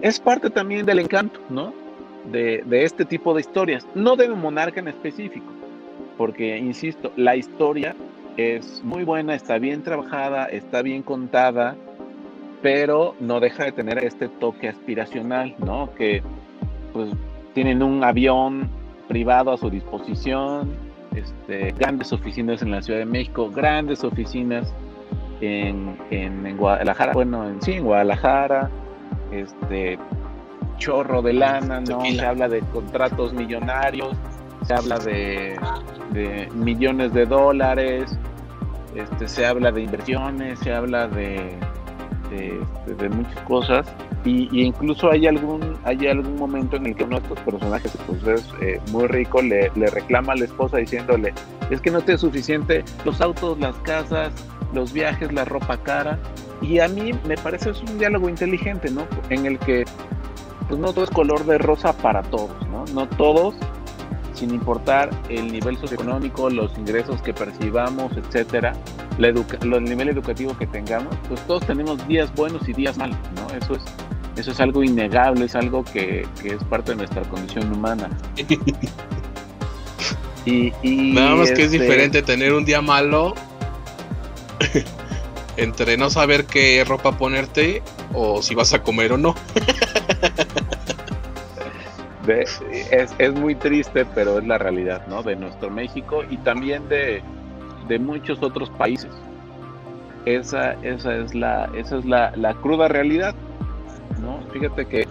es 0.00 0.20
parte 0.20 0.50
también 0.50 0.86
del 0.86 1.00
encanto, 1.00 1.40
¿no? 1.48 1.72
De, 2.30 2.62
de 2.66 2.84
este 2.84 3.04
tipo 3.04 3.34
de 3.34 3.40
historias, 3.40 3.86
no 3.94 4.16
de 4.16 4.30
un 4.30 4.40
monarca 4.40 4.80
en 4.80 4.88
específico, 4.88 5.46
porque, 6.16 6.56
insisto, 6.58 7.12
la 7.16 7.36
historia 7.36 7.94
es 8.36 8.82
muy 8.84 9.04
buena, 9.04 9.34
está 9.34 9.58
bien 9.58 9.82
trabajada, 9.82 10.46
está 10.46 10.82
bien 10.82 11.02
contada, 11.02 11.76
pero 12.62 13.14
no 13.20 13.40
deja 13.40 13.64
de 13.64 13.72
tener 13.72 14.02
este 14.02 14.28
toque 14.28 14.68
aspiracional, 14.68 15.54
¿no? 15.58 15.94
Que 15.94 16.22
pues 16.92 17.10
tienen 17.52 17.82
un 17.82 18.02
avión 18.02 18.68
privado 19.06 19.52
a 19.52 19.58
su 19.58 19.68
disposición, 19.68 20.70
este, 21.14 21.72
grandes 21.78 22.12
oficinas 22.12 22.62
en 22.62 22.70
la 22.70 22.82
Ciudad 22.82 23.00
de 23.00 23.06
México, 23.06 23.50
grandes 23.50 24.02
oficinas 24.02 24.72
en, 25.40 25.96
en, 26.10 26.56
Guadalajara, 26.56 27.12
bueno, 27.12 27.48
en, 27.48 27.60
sí, 27.62 27.74
en 27.74 27.84
Guadalajara, 27.84 28.70
este, 29.32 29.98
chorro 30.78 31.22
de 31.22 31.32
lana, 31.32 31.80
¿no? 31.80 32.00
Se 32.02 32.24
habla 32.24 32.48
de 32.48 32.60
contratos 32.72 33.32
millonarios, 33.32 34.16
se 34.66 34.74
habla 34.74 34.98
de, 34.98 35.58
millones 36.54 37.12
de 37.12 37.26
dólares, 37.26 38.18
este, 38.94 39.28
se 39.28 39.46
habla 39.46 39.72
de 39.72 39.82
inversiones, 39.82 40.58
se 40.60 40.72
habla 40.72 41.08
de, 41.08 41.58
de, 42.30 43.08
muchas 43.08 43.40
cosas 43.42 43.86
y, 44.24 44.48
incluso 44.52 45.10
hay 45.10 45.26
algún 45.26 45.76
hay 45.84 46.06
algún 46.06 46.36
momento 46.36 46.76
en 46.76 46.86
el 46.86 46.94
que 46.94 47.04
uno 47.04 47.20
de 47.20 47.22
estos 47.22 47.40
personajes 47.40 47.96
pues 48.06 48.26
es 48.26 48.54
eh, 48.60 48.80
muy 48.90 49.06
rico 49.06 49.40
le, 49.42 49.70
le, 49.76 49.86
reclama 49.88 50.32
a 50.32 50.36
la 50.36 50.46
esposa 50.46 50.78
diciéndole 50.78 51.32
es 51.70 51.80
que 51.80 51.90
no 51.90 52.00
te 52.00 52.14
es 52.14 52.20
suficiente 52.20 52.84
los 53.04 53.20
autos 53.20 53.58
las 53.60 53.76
casas 53.78 54.32
los 54.74 54.92
viajes 54.92 55.32
la 55.32 55.44
ropa 55.44 55.78
cara 55.78 56.18
y 56.60 56.80
a 56.80 56.88
mí 56.88 57.12
me 57.26 57.36
parece 57.36 57.70
es 57.70 57.80
un 57.80 57.98
diálogo 57.98 58.28
inteligente 58.28 58.90
no 58.90 59.06
en 59.30 59.46
el 59.46 59.58
que 59.58 59.84
pues 60.68 60.80
no 60.80 60.92
todo 60.92 61.04
es 61.04 61.10
color 61.10 61.44
de 61.44 61.58
rosa 61.58 61.92
para 61.96 62.22
todos 62.22 62.66
no 62.68 62.84
no 62.92 63.08
todos 63.08 63.54
sin 64.34 64.50
importar 64.50 65.10
el 65.28 65.50
nivel 65.52 65.78
socioeconómico, 65.78 66.50
los 66.50 66.76
ingresos 66.76 67.22
que 67.22 67.32
percibamos, 67.32 68.12
etcétera, 68.16 68.74
la 69.18 69.28
el 69.28 69.84
nivel 69.84 70.08
educativo 70.08 70.56
que 70.58 70.66
tengamos, 70.66 71.16
pues 71.28 71.40
todos 71.46 71.64
tenemos 71.66 72.06
días 72.08 72.34
buenos 72.34 72.68
y 72.68 72.72
días 72.72 72.98
malos, 72.98 73.16
¿no? 73.36 73.46
Eso 73.56 73.76
es, 73.76 73.84
eso 74.36 74.50
es 74.50 74.60
algo 74.60 74.82
innegable, 74.82 75.44
es 75.44 75.54
algo 75.54 75.84
que, 75.84 76.26
es 76.44 76.64
parte 76.64 76.92
de 76.92 76.96
nuestra 76.98 77.22
condición 77.22 77.72
humana. 77.72 78.10
y, 80.44 80.72
Nada 81.12 81.36
más 81.36 81.52
que 81.52 81.62
es 81.62 81.72
este 81.72 81.78
diferente 81.78 82.22
tener 82.22 82.52
un 82.52 82.64
día 82.64 82.82
malo 82.82 83.34
entre 85.56 85.96
no 85.96 86.10
saber 86.10 86.46
qué 86.46 86.84
ropa 86.84 87.12
ponerte 87.12 87.82
o 88.12 88.42
si 88.42 88.54
vas 88.54 88.74
a 88.74 88.82
comer 88.82 89.12
o 89.12 89.18
no. 89.18 89.34
es, 93.18 93.34
muy 93.34 93.54
triste, 93.54 94.04
pero 94.14 94.38
es 94.38 94.46
la 94.46 94.58
realidad, 94.58 95.06
¿no? 95.06 95.22
De 95.22 95.36
nuestro 95.36 95.70
México 95.70 96.22
y 96.28 96.36
también 96.38 96.88
de, 96.88 97.22
muchos 97.98 98.42
otros 98.42 98.70
países. 98.70 99.10
Esa, 100.24 100.72
esa 100.82 101.16
es, 101.16 101.34
la, 101.34 101.70
esa 101.76 101.98
es 101.98 102.04
la, 102.04 102.56
cruda 102.62 102.88
realidad, 102.88 103.34
¿no? 104.20 104.40
Fíjate 104.52 104.86
que 104.86 105.06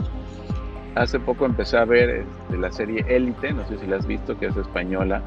hace 0.95 1.19
poco 1.19 1.45
empecé 1.45 1.77
a 1.77 1.85
ver 1.85 2.09
este, 2.09 2.57
la 2.57 2.71
serie 2.71 3.05
Élite, 3.07 3.53
no 3.53 3.67
sé 3.67 3.77
si 3.77 3.85
la 3.85 3.97
has 3.97 4.07
visto, 4.07 4.37
que 4.37 4.47
es 4.47 4.57
española, 4.57 5.21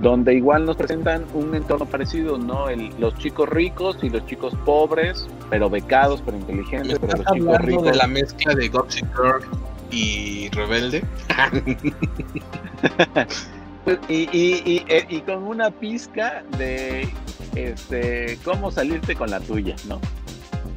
donde 0.00 0.34
igual 0.34 0.66
nos 0.66 0.76
presentan 0.76 1.24
un 1.34 1.54
entorno 1.54 1.86
parecido, 1.86 2.38
¿no? 2.38 2.66
los 2.98 3.14
chicos 3.16 3.48
ricos 3.48 3.98
y 4.02 4.10
los 4.10 4.26
chicos 4.26 4.54
pobres, 4.64 5.26
pero 5.50 5.70
becados, 5.70 6.22
pero 6.24 6.36
inteligentes, 6.36 6.98
pero 6.98 7.16
los 7.16 7.26
chicos 7.32 7.58
ricos. 7.60 7.84
de 7.84 7.94
la 7.94 8.06
mezcla 8.06 8.54
de 8.54 8.68
Gossip 8.68 9.06
Girl 9.14 9.42
y 9.90 10.48
rebelde. 10.50 11.02
y, 14.08 15.20
con 15.20 15.44
una 15.44 15.70
pizca 15.70 16.44
de 16.58 17.08
este, 17.54 18.38
cómo 18.44 18.70
salirte 18.70 19.14
con 19.14 19.30
la 19.30 19.40
tuya, 19.40 19.76
¿no? 19.88 20.00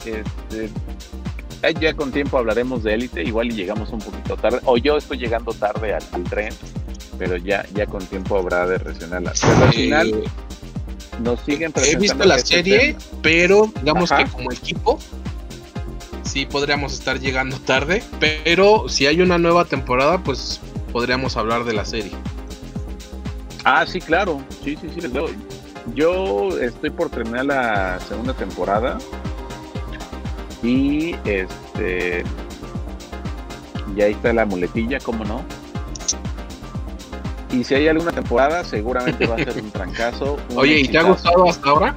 Este, 0.06 0.70
ya 1.80 1.94
con 1.94 2.12
tiempo 2.12 2.38
hablaremos 2.38 2.84
de 2.84 2.94
élite, 2.94 3.24
igual 3.24 3.48
y 3.48 3.56
llegamos 3.56 3.90
un 3.92 4.00
poquito 4.00 4.38
tarde, 4.38 4.60
o 4.66 4.78
yo 4.78 4.98
estoy 4.98 5.18
llegando 5.18 5.54
tarde 5.54 5.94
al, 5.94 6.24
tren, 6.24 6.54
pero 7.18 7.38
ya, 7.38 7.66
ya 7.74 7.86
con 7.86 8.06
tiempo 8.06 8.38
habrá 8.38 8.66
de 8.66 8.78
reaccionar. 8.78 9.24
Pero 9.42 9.66
al 9.66 9.74
final 9.74 10.24
nos 11.24 11.40
siguen 11.42 11.74
He 11.76 11.98
visto 11.98 12.24
la 12.24 12.36
este 12.36 12.58
serie, 12.58 12.96
pero 13.22 13.72
digamos 13.82 14.12
que 14.12 14.26
como 14.26 14.52
equipo 14.52 15.00
sí 16.24 16.46
podríamos 16.46 16.94
estar 16.94 17.20
llegando 17.20 17.58
tarde, 17.60 18.04
pero 18.20 18.88
si 18.88 19.08
hay 19.08 19.22
una 19.22 19.38
nueva 19.38 19.66
temporada, 19.66 20.24
pues 20.24 20.62
podríamos 20.92 21.38
hablar 21.38 21.66
de 21.66 21.74
la 21.74 21.86
serie. 21.86 22.12
Ah, 23.66 23.86
sí, 23.86 24.00
claro, 24.00 24.42
sí, 24.64 24.78
sí, 24.80 24.90
sí, 24.94 25.08
Yo 25.94 26.58
estoy 26.60 26.90
por 26.92 27.10
terminar 27.10 27.46
la 27.46 28.00
segunda 28.08 28.34
temporada 28.34 28.98
y 30.64 31.16
este 31.26 32.24
y 33.96 34.02
ahí 34.02 34.12
está 34.12 34.34
la 34.34 34.46
muletilla, 34.46 35.00
¿cómo 35.00 35.26
no? 35.26 35.44
Y 37.52 37.64
si 37.64 37.74
hay 37.76 37.88
alguna 37.88 38.12
temporada, 38.12 38.64
seguramente 38.64 39.26
va 39.26 39.36
a 39.36 39.38
ser 39.40 39.62
un 39.62 39.72
trancazo. 39.72 40.38
Oye, 40.56 40.82
¿y 40.82 40.88
te 40.88 41.00
ha 41.00 41.04
gustado 41.04 41.50
hasta 41.50 41.70
ahora? 41.70 41.96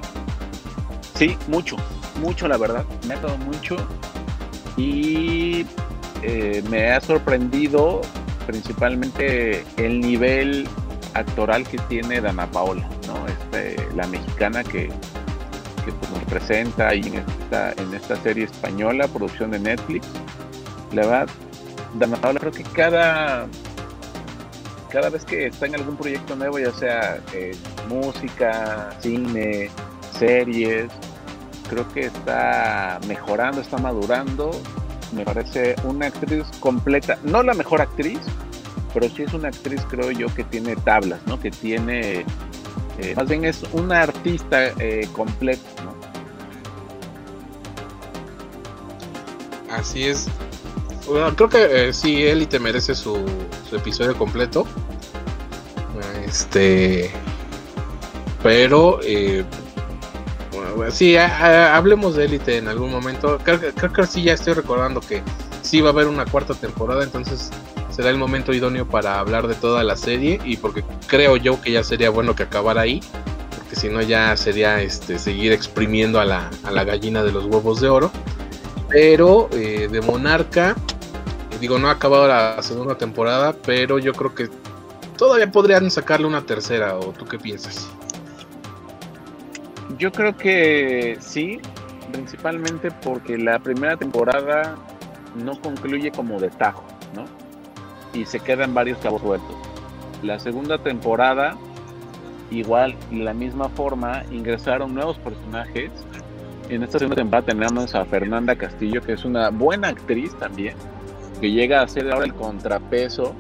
Sí, 1.15 1.37
mucho, 1.49 1.77
mucho 2.21 2.49
la 2.49 2.57
verdad. 2.57 2.85
Me 3.07 3.15
ha 3.15 3.17
gustado 3.19 3.39
mucho 3.39 3.77
y 4.77 5.67
eh, 6.23 6.63
me 6.71 6.91
ha 6.91 7.01
sorprendido 7.01 8.01
principalmente 8.47 9.65
el 9.77 10.01
nivel 10.01 10.67
actoral 11.15 11.65
que 11.69 11.79
tiene 11.89 12.21
Dana 12.21 12.51
Paola, 12.51 12.89
¿no? 13.07 13.27
Este, 13.27 13.77
la 13.95 14.07
mexicana 14.07 14.65
que, 14.65 14.91
pues, 15.91 16.11
nos 16.11 16.23
presenta 16.25 16.89
ahí 16.89 17.01
en 17.01 17.17
esta, 17.17 17.73
en 17.73 17.95
esta 17.95 18.17
serie 18.17 18.45
española, 18.45 19.09
producción 19.09 19.51
de 19.51 19.59
Netflix. 19.59 20.07
La 20.93 21.07
verdad, 21.07 21.29
Dana 21.95 22.17
Paola 22.17 22.39
creo 22.39 22.53
que 22.53 22.63
cada, 22.63 23.47
cada 24.91 25.11
vez 25.11 25.25
que 25.25 25.47
está 25.47 25.67
en 25.67 25.75
algún 25.75 25.97
proyecto 25.97 26.37
nuevo, 26.37 26.59
ya 26.59 26.73
sea 26.73 27.21
eh, 27.33 27.57
música, 27.89 28.91
cine, 29.01 29.71
series, 30.19 30.91
creo 31.69 31.89
que 31.89 32.01
está 32.03 33.01
mejorando, 33.07 33.61
está 33.61 33.79
madurando. 33.79 34.51
Me 35.13 35.25
parece 35.25 35.75
una 35.85 36.07
actriz 36.07 36.45
completa, 36.61 37.19
no 37.25 37.43
la 37.43 37.55
mejor 37.55 37.83
actriz, 37.83 38.21
pero 38.95 39.09
sí 39.09 39.23
es 39.23 39.35
una 39.35 39.49
actriz, 39.49 39.83
creo 39.89 40.11
yo, 40.11 40.35
que 40.35 40.45
tiene 40.45 40.77
tablas, 40.77 41.21
¿no? 41.27 41.39
Que 41.41 41.51
tiene, 41.51 42.25
eh, 42.99 43.15
más 43.17 43.29
bien 43.29 43.45
es 43.45 43.63
una 43.73 44.03
artista 44.03 44.69
eh, 44.79 45.09
completa, 45.13 45.63
¿no? 45.85 45.93
Así 49.73 50.05
es. 50.05 50.29
Bueno, 51.07 51.35
creo 51.35 51.49
que 51.49 51.89
eh, 51.89 51.93
sí, 51.93 52.23
Élite 52.25 52.59
merece 52.59 52.95
su, 52.95 53.25
episodio 53.73 54.17
completo. 54.17 54.67
Este. 56.27 57.11
Pero 58.43 59.01
eh, 59.03 59.45
sí, 60.91 61.17
hablemos 61.17 62.17
de 62.17 62.25
Élite 62.27 62.59
en 62.59 62.69
algún 62.69 62.91
momento. 62.91 63.39
Creo, 63.43 63.61
que 63.93 64.07
sí 64.07 64.23
ya 64.23 64.35
estoy 64.35 64.55
recordando 64.55 65.01
que 65.01 65.23
sí 65.63 65.81
va 65.81 65.91
a 65.91 65.93
haber 65.93 66.07
una 66.07 66.27
cuarta 66.27 66.55
temporada, 66.55 67.03
entonces 67.03 67.51
será 67.93 68.11
el 68.11 68.17
momento 68.17 68.53
idóneo 68.53 68.89
para 68.89 69.19
hablar 69.19 69.47
de 69.47 69.55
toda 69.55 69.85
la 69.85 69.97
serie 69.97 70.41
y 70.45 70.57
porque 70.57 70.83
creo 71.07 71.37
yo 71.37 71.61
que 71.61 71.73
ya 71.73 71.85
sería 71.85 72.11
bueno 72.11 72.35
que 72.35 72.43
acabara 72.43 72.81
ahí, 72.81 73.01
porque 73.57 73.77
si 73.77 73.89
no 73.89 74.01
ya 74.01 74.37
sería 74.37 74.81
este 74.81 75.19
seguir 75.19 75.53
exprimiendo 75.53 76.19
a 76.19 76.25
la, 76.25 76.51
gallina 76.85 77.23
de 77.23 77.33
los 77.33 77.45
huevos 77.45 77.81
de 77.81 77.89
oro. 77.89 78.11
Pero 78.89 79.49
eh, 79.53 79.89
de 79.91 80.01
Monarca, 80.03 80.75
digo, 81.61 81.79
no 81.79 81.89
ha 81.89 81.93
acabado 81.93 82.29
la 82.29 82.63
segunda 82.63 82.97
temporada, 82.97 83.55
pero 83.65 83.99
yo 83.99 84.13
creo 84.13 84.35
que 84.35 84.51
todavía 85.17 85.51
podrían 85.51 85.91
sacarle 85.91 86.27
una 86.27 86.43
tercera, 86.43 86.97
¿o 86.97 87.13
tú 87.13 87.25
qué 87.25 87.39
piensas? 87.39 87.89
Yo 89.99 90.11
creo 90.13 90.37
que 90.37 91.17
sí, 91.21 91.61
principalmente 92.11 92.91
porque 92.91 93.39
la 93.39 93.59
primera 93.59 93.97
temporada 93.97 94.77
no 95.37 95.59
concluye 95.61 96.11
como 96.11 96.41
de 96.41 96.51
tajo, 96.51 96.85
¿no? 97.15 97.42
Y 98.13 98.27
se 98.27 98.41
quedan 98.41 98.75
varios 98.75 98.99
cabos 98.99 99.23
sueltos. 99.23 99.57
La 100.23 100.39
segunda 100.39 100.79
temporada, 100.79 101.57
igual, 102.51 102.95
de 103.11 103.19
la 103.19 103.35
misma 103.35 103.69
forma, 103.71 104.23
ingresaron 104.31 104.95
nuevos 104.95 105.19
personajes 105.19 105.91
En 106.69 106.83
esta 106.83 106.99
segunda 106.99 107.17
temporada 107.17 107.47
tenemos 107.47 107.95
a 107.95 108.05
Fernanda 108.05 108.57
Castillo, 108.57 109.03
que 109.03 109.15
es 109.15 109.25
una 109.25 109.51
buena 109.51 109.89
actriz 109.89 110.35
también, 110.39 110.75
que 111.41 111.51
llega 111.51 111.83
a 111.83 111.89
ser 111.89 112.11
ahora 112.11 112.25
el 112.25 112.35
contrapeso. 112.35 113.35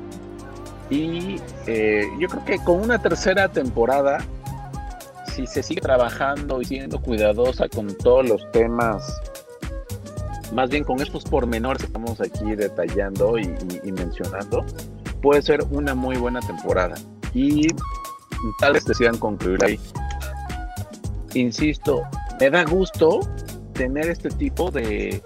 Y 0.91 1.37
eh, 1.66 2.05
yo 2.18 2.29
creo 2.29 2.45
que 2.45 2.59
con 2.59 2.81
una 2.81 3.01
tercera 3.01 3.49
temporada, 3.49 4.18
si 5.29 5.47
se 5.47 5.62
sigue 5.62 5.81
trabajando 5.81 6.61
y 6.61 6.64
siendo 6.64 7.01
cuidadosa 7.01 7.68
con 7.68 7.97
todos 7.97 8.29
los 8.29 8.51
temas, 8.53 9.23
más 10.53 10.68
bien 10.70 10.84
con 10.84 11.00
estos 11.00 11.24
pormenores 11.24 11.82
que 11.82 11.86
estamos 11.86 12.20
aquí 12.20 12.55
detallando 12.55 13.38
y, 13.38 13.48
mencionando, 13.90 14.64
puede 15.22 15.42
ser 15.42 15.64
una 15.70 15.94
muy 15.94 16.16
buena 16.16 16.40
temporada. 16.40 16.94
Y 17.34 17.68
tal 18.61 18.74
vez 18.74 18.84
decidan 18.84 19.16
concluir 19.18 19.64
ahí. 19.64 19.80
Insisto, 21.34 22.03
me 22.38 22.50
da 22.50 22.64
gusto 22.64 23.20
tener 23.72 24.09
este 24.11 24.28
tipo 24.28 24.70
de, 24.70 25.22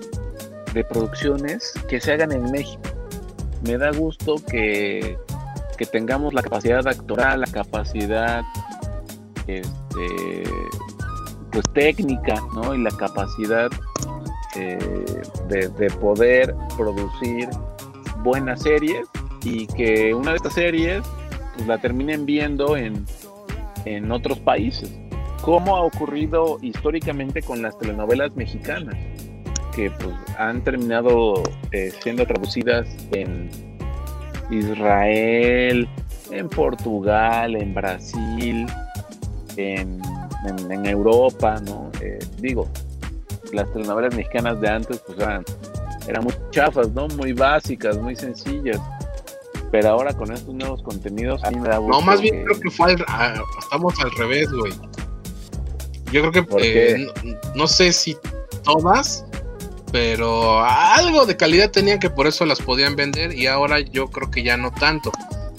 de 0.73 0.85
producciones 0.85 1.73
que 1.89 2.01
se 2.01 2.13
hagan 2.13 2.31
en 2.31 2.51
México. 2.53 2.83
Me 3.67 3.77
da 3.77 3.91
gusto 3.91 4.37
que, 4.49 5.19
que 5.77 5.87
tengamos 5.87 6.35
la 6.35 6.43
capacidad 6.43 6.87
actoral, 6.87 7.41
la 7.41 7.49
capacidad 7.49 8.43
este, 9.49 10.45
pues 11.51 11.65
técnica, 11.75 12.35
¿no? 12.55 12.75
Y 12.75 12.83
la 12.83 12.91
capacidad 12.91 13.71
de, 14.57 15.69
de 15.69 15.91
poder 16.01 16.55
producir 16.77 17.49
buenas 18.23 18.63
series 18.63 19.07
y 19.45 19.67
que 19.69 20.13
una 20.13 20.33
de 20.33 20.37
estas 20.39 20.55
series 20.55 21.03
pues, 21.55 21.67
la 21.67 21.79
terminen 21.79 22.27
viendo 22.27 22.77
en, 22.77 23.05
en 23.85 24.11
otros 24.11 24.39
países. 24.41 24.93
Como 25.43 25.77
ha 25.77 25.83
ocurrido 25.83 26.59
históricamente 26.61 27.43
con 27.43 27.63
las 27.63 27.79
telenovelas 27.79 28.35
mexicanas, 28.35 28.97
que 29.75 29.91
pues, 29.91 30.15
han 30.39 30.65
terminado 30.65 31.43
eh, 31.71 31.93
siendo 32.03 32.27
traducidas 32.27 32.89
en 33.13 33.49
Israel, 34.51 35.89
en 36.31 36.49
Portugal, 36.49 37.55
en 37.55 37.75
Brasil, 37.75 38.67
en, 39.57 40.01
en, 40.71 40.87
Europa, 40.87 41.61
¿no? 41.65 41.91
Eh, 42.01 42.19
digo, 42.39 42.69
las 43.53 43.73
telenovelas 43.73 44.15
mexicanas 44.15 44.61
de 44.61 44.69
antes 44.69 44.99
pues 45.07 45.19
eran, 45.19 45.45
eran 46.07 46.25
muy 46.25 46.35
chafas, 46.51 46.91
¿no? 46.91 47.09
Muy 47.09 47.33
básicas, 47.33 47.99
muy 47.99 48.17
sencillas 48.17 48.81
pero 49.71 49.91
ahora 49.91 50.13
con 50.15 50.33
estos 50.33 50.55
nuevos 50.55 50.83
contenidos, 50.83 51.43
a 51.45 51.51
mí 51.51 51.59
me 51.61 51.69
da. 51.69 51.81
No, 51.81 52.01
más 52.01 52.21
bien 52.21 52.45
creo 52.45 52.61
que 52.61 52.71
fue 52.71 52.93
al, 52.93 53.43
estamos 53.59 53.95
al 54.01 54.11
revés, 54.13 54.49
güey. 54.51 54.73
Yo 56.13 56.31
creo 56.31 56.47
que 56.47 56.47
eh, 56.63 57.07
no, 57.55 57.67
sé 57.67 57.93
si 57.93 58.17
todas, 58.63 59.25
pero 59.93 60.65
algo 60.65 61.27
de 61.27 61.37
calidad 61.37 61.71
tenían 61.71 61.99
que 61.99 62.11
por 62.11 62.27
eso 62.27 62.47
las 62.47 62.61
podían 62.61 62.95
vender 62.95 63.35
y 63.35 63.49
ahora 63.49 63.81
yo 63.81 64.07
creo 64.09 64.31
que 64.31 64.43
ya 64.43 64.57
no 64.57 64.71
tanto. 64.71 65.11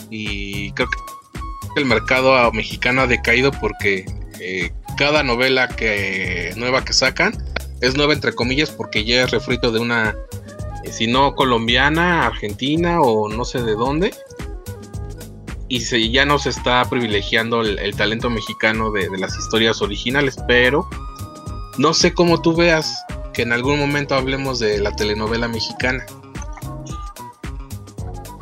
Y 0.10 0.72
creo 0.72 0.88
que 1.76 1.82
el 1.82 1.86
mercado 1.86 2.52
mexicano 2.54 3.02
ha 3.02 3.08
decaído 3.08 3.52
porque 3.52 4.06
eh, 4.40 4.72
cada 4.98 5.22
novela 5.22 5.68
que 5.68 6.54
nueva 6.56 6.84
que 6.86 6.94
sacan 6.94 7.34
es 7.82 7.96
nueva 7.96 8.14
entre 8.14 8.34
comillas 8.34 8.72
porque 8.72 9.06
ya 9.06 9.24
es 9.24 9.32
refrito 9.32 9.72
de 9.72 9.80
una 9.80 10.16
si 10.92 11.08
no 11.08 11.36
colombiana, 11.36 12.26
argentina 12.26 13.02
o 13.02 13.30
no 13.30 13.46
sé 13.46 13.62
de 13.62 13.74
dónde. 13.74 14.14
Y 15.70 15.82
se, 15.82 16.10
ya 16.10 16.26
no 16.26 16.40
se 16.40 16.50
está 16.50 16.84
privilegiando 16.86 17.62
el, 17.62 17.96
talento 17.96 18.30
mexicano 18.30 18.92
de, 18.92 19.10
las 19.18 19.38
historias 19.38 19.82
originales, 19.82 20.38
pero 20.48 20.88
no 21.78 21.94
sé 21.94 22.14
cómo 22.14 22.42
tú 22.42 22.56
veas 22.56 23.04
que 23.34 23.42
en 23.42 23.52
algún 23.52 23.78
momento 23.78 24.16
hablemos 24.16 24.60
de 24.60 24.80
la 24.80 24.96
telenovela 24.96 25.48
mexicana. 25.50 26.06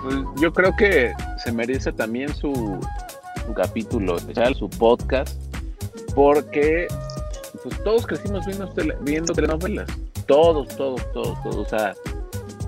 Pues 0.04 0.16
yo 0.40 0.54
creo 0.54 0.76
que 0.78 1.14
se 1.44 1.52
merece 1.52 1.92
también 1.92 2.34
su, 2.36 2.80
su 3.44 3.54
capítulo 3.56 4.18
su 4.20 4.70
podcast, 4.70 5.36
porque 6.14 6.88
pues 7.66 7.84
todos 7.84 8.06
crecimos 8.06 8.46
viendo, 8.46 8.70
viendo 9.02 9.34
telenovelas. 9.34 9.90
Todos, 10.28 10.68
todos, 10.76 11.02
todos, 11.14 11.42
todos. 11.42 11.56
O 11.56 11.66
sea, 11.66 11.96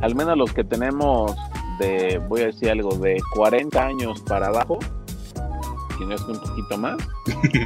al 0.02 0.16
menos 0.16 0.36
los 0.36 0.52
que 0.54 0.64
tenemos 0.64 1.36
de, 1.80 2.20
voy 2.28 2.42
a 2.42 2.46
decir 2.48 2.72
algo, 2.72 2.96
de 2.96 3.18
40 3.36 3.80
años 3.80 4.22
para 4.22 4.48
abajo, 4.48 4.80
si 5.98 6.06
no 6.06 6.16
es 6.16 6.22
un 6.22 6.40
poquito 6.40 6.78
más, 6.80 6.98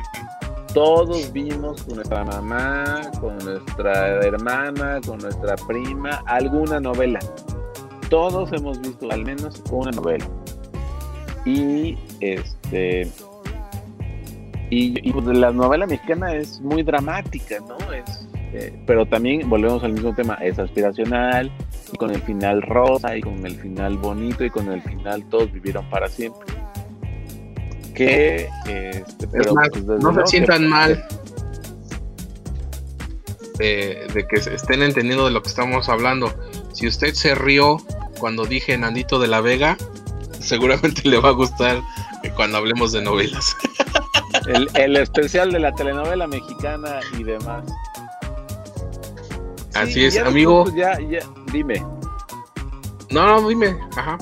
todos 0.73 1.31
vimos 1.31 1.81
con 1.83 1.95
nuestra 1.95 2.25
mamá, 2.25 3.01
con 3.21 3.37
nuestra 3.37 4.17
hermana, 4.25 4.99
con 5.05 5.19
nuestra 5.19 5.55
prima, 5.67 6.21
alguna 6.25 6.81
novela. 6.81 7.19
Todos 8.09 8.51
hemos 8.51 8.81
visto 8.81 9.09
al 9.09 9.23
menos 9.23 9.63
una 9.71 9.91
novela. 9.91 10.27
Y 11.45 11.97
este 12.19 13.09
y, 14.71 15.07
y 15.07 15.13
pues, 15.13 15.25
la 15.37 15.51
novela 15.51 15.85
mexicana 15.85 16.33
es 16.33 16.59
muy 16.61 16.81
dramática, 16.81 17.57
¿no? 17.59 17.77
Es 17.93 18.27
eh, 18.53 18.73
pero 18.85 19.05
también 19.05 19.49
volvemos 19.49 19.81
al 19.83 19.93
mismo 19.93 20.13
tema, 20.13 20.33
es 20.35 20.59
aspiracional, 20.59 21.49
y 21.91 21.97
con 21.97 22.11
el 22.11 22.21
final 22.21 22.61
rosa, 22.61 23.15
y 23.15 23.21
con 23.21 23.45
el 23.45 23.55
final 23.55 23.97
bonito, 23.97 24.43
y 24.43 24.49
con 24.49 24.69
el 24.71 24.81
final 24.81 25.23
todos 25.29 25.51
vivieron 25.53 25.89
para 25.89 26.09
siempre. 26.09 26.53
Que, 27.93 28.49
este, 28.67 29.27
pero, 29.27 29.53
pues, 29.53 29.85
no 29.85 30.13
se 30.13 30.25
sientan 30.25 30.67
mal 30.67 31.05
de, 33.57 34.25
que 34.29 34.37
estén 34.37 34.81
entendiendo 34.81 35.25
de 35.25 35.31
lo 35.31 35.41
que 35.41 35.49
estamos 35.49 35.87
hablando. 35.87 36.33
Si 36.73 36.87
usted 36.87 37.13
se 37.13 37.35
rió 37.35 37.77
cuando 38.19 38.45
dije 38.45 38.77
Nandito 38.77 39.19
de 39.19 39.27
la 39.27 39.39
Vega, 39.39 39.77
seguramente 40.39 41.01
le 41.07 41.19
va 41.19 41.29
a 41.29 41.33
gustar 41.33 41.81
cuando 42.35 42.57
hablemos 42.57 42.91
de 42.91 43.01
novelas. 43.01 43.55
El, 44.47 44.67
el, 44.75 44.97
especial 44.97 45.51
de 45.51 45.59
la 45.59 45.71
telenovela 45.73 46.27
mexicana 46.27 46.99
y 47.17 47.23
demás. 47.23 47.63
Así 49.73 50.05
es, 50.05 50.17
amigo. 50.19 50.65
Ya, 50.75 50.99
ya, 50.99 51.19
dime. 51.51 51.83
No, 53.11 53.25
no, 53.25 53.47
dime, 53.47 53.75
ajá. 53.95 54.17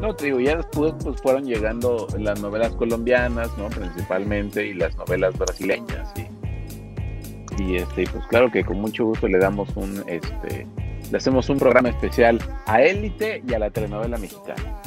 No, 0.00 0.14
te 0.14 0.26
digo, 0.26 0.40
ya 0.40 0.56
después 0.56 0.92
pues 1.02 1.20
fueron 1.22 1.44
llegando 1.44 2.06
las 2.18 2.40
novelas 2.40 2.72
colombianas, 2.74 3.50
¿no? 3.56 3.68
Principalmente, 3.68 4.66
y 4.66 4.74
las 4.74 4.96
novelas 4.96 5.36
brasileñas, 5.38 6.12
y, 6.16 7.62
y 7.62 7.76
este, 7.76 8.04
pues 8.04 8.26
claro 8.26 8.50
que 8.50 8.64
con 8.64 8.80
mucho 8.80 9.04
gusto 9.06 9.28
le 9.28 9.38
damos 9.38 9.68
un, 9.76 10.04
este, 10.06 10.66
le 11.10 11.16
hacemos 11.16 11.48
un 11.48 11.58
programa 11.58 11.88
especial 11.88 12.38
a 12.66 12.82
Élite 12.82 13.42
y 13.46 13.54
a 13.54 13.58
la 13.58 13.70
telenovela 13.70 14.18
mexicana. 14.18 14.80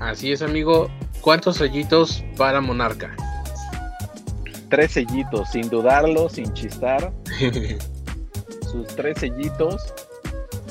Así 0.00 0.32
es, 0.32 0.42
amigo. 0.42 0.88
¿Cuántos 1.28 1.56
sellitos 1.58 2.24
para 2.38 2.62
Monarca? 2.62 3.14
tres 4.70 4.92
sellitos, 4.92 5.50
sin 5.50 5.68
dudarlo, 5.68 6.30
sin 6.30 6.50
chistar. 6.54 7.12
sus 8.72 8.86
tres 8.96 9.18
sellitos. 9.18 9.92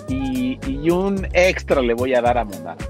Y, 0.10 0.58
un 0.90 1.28
extra 1.34 1.80
le 1.84 1.94
voy 1.94 2.16
a 2.16 2.24
dar 2.24 2.40
a 2.40 2.46
Monarca. 2.46 2.90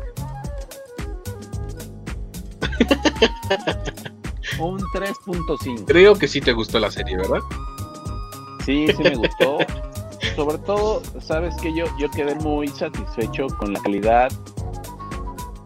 un 4.61 4.79
3.5. 4.79 5.83
Creo 5.87 6.15
que 6.15 6.29
sí 6.29 6.39
te 6.39 6.53
gustó 6.53 6.79
la 6.79 6.89
serie, 6.89 7.17
¿verdad? 7.17 7.41
Sí, 8.65 8.87
sí 8.95 9.03
me 9.03 9.15
gustó. 9.15 9.57
Sobre 10.37 10.57
todo, 10.59 11.01
sabes 11.19 11.53
que 11.57 11.75
yo, 11.75 11.83
yo 11.99 12.09
quedé 12.11 12.33
muy 12.35 12.69
satisfecho 12.69 13.47
con 13.59 13.73
la 13.73 13.81
calidad, 13.81 14.31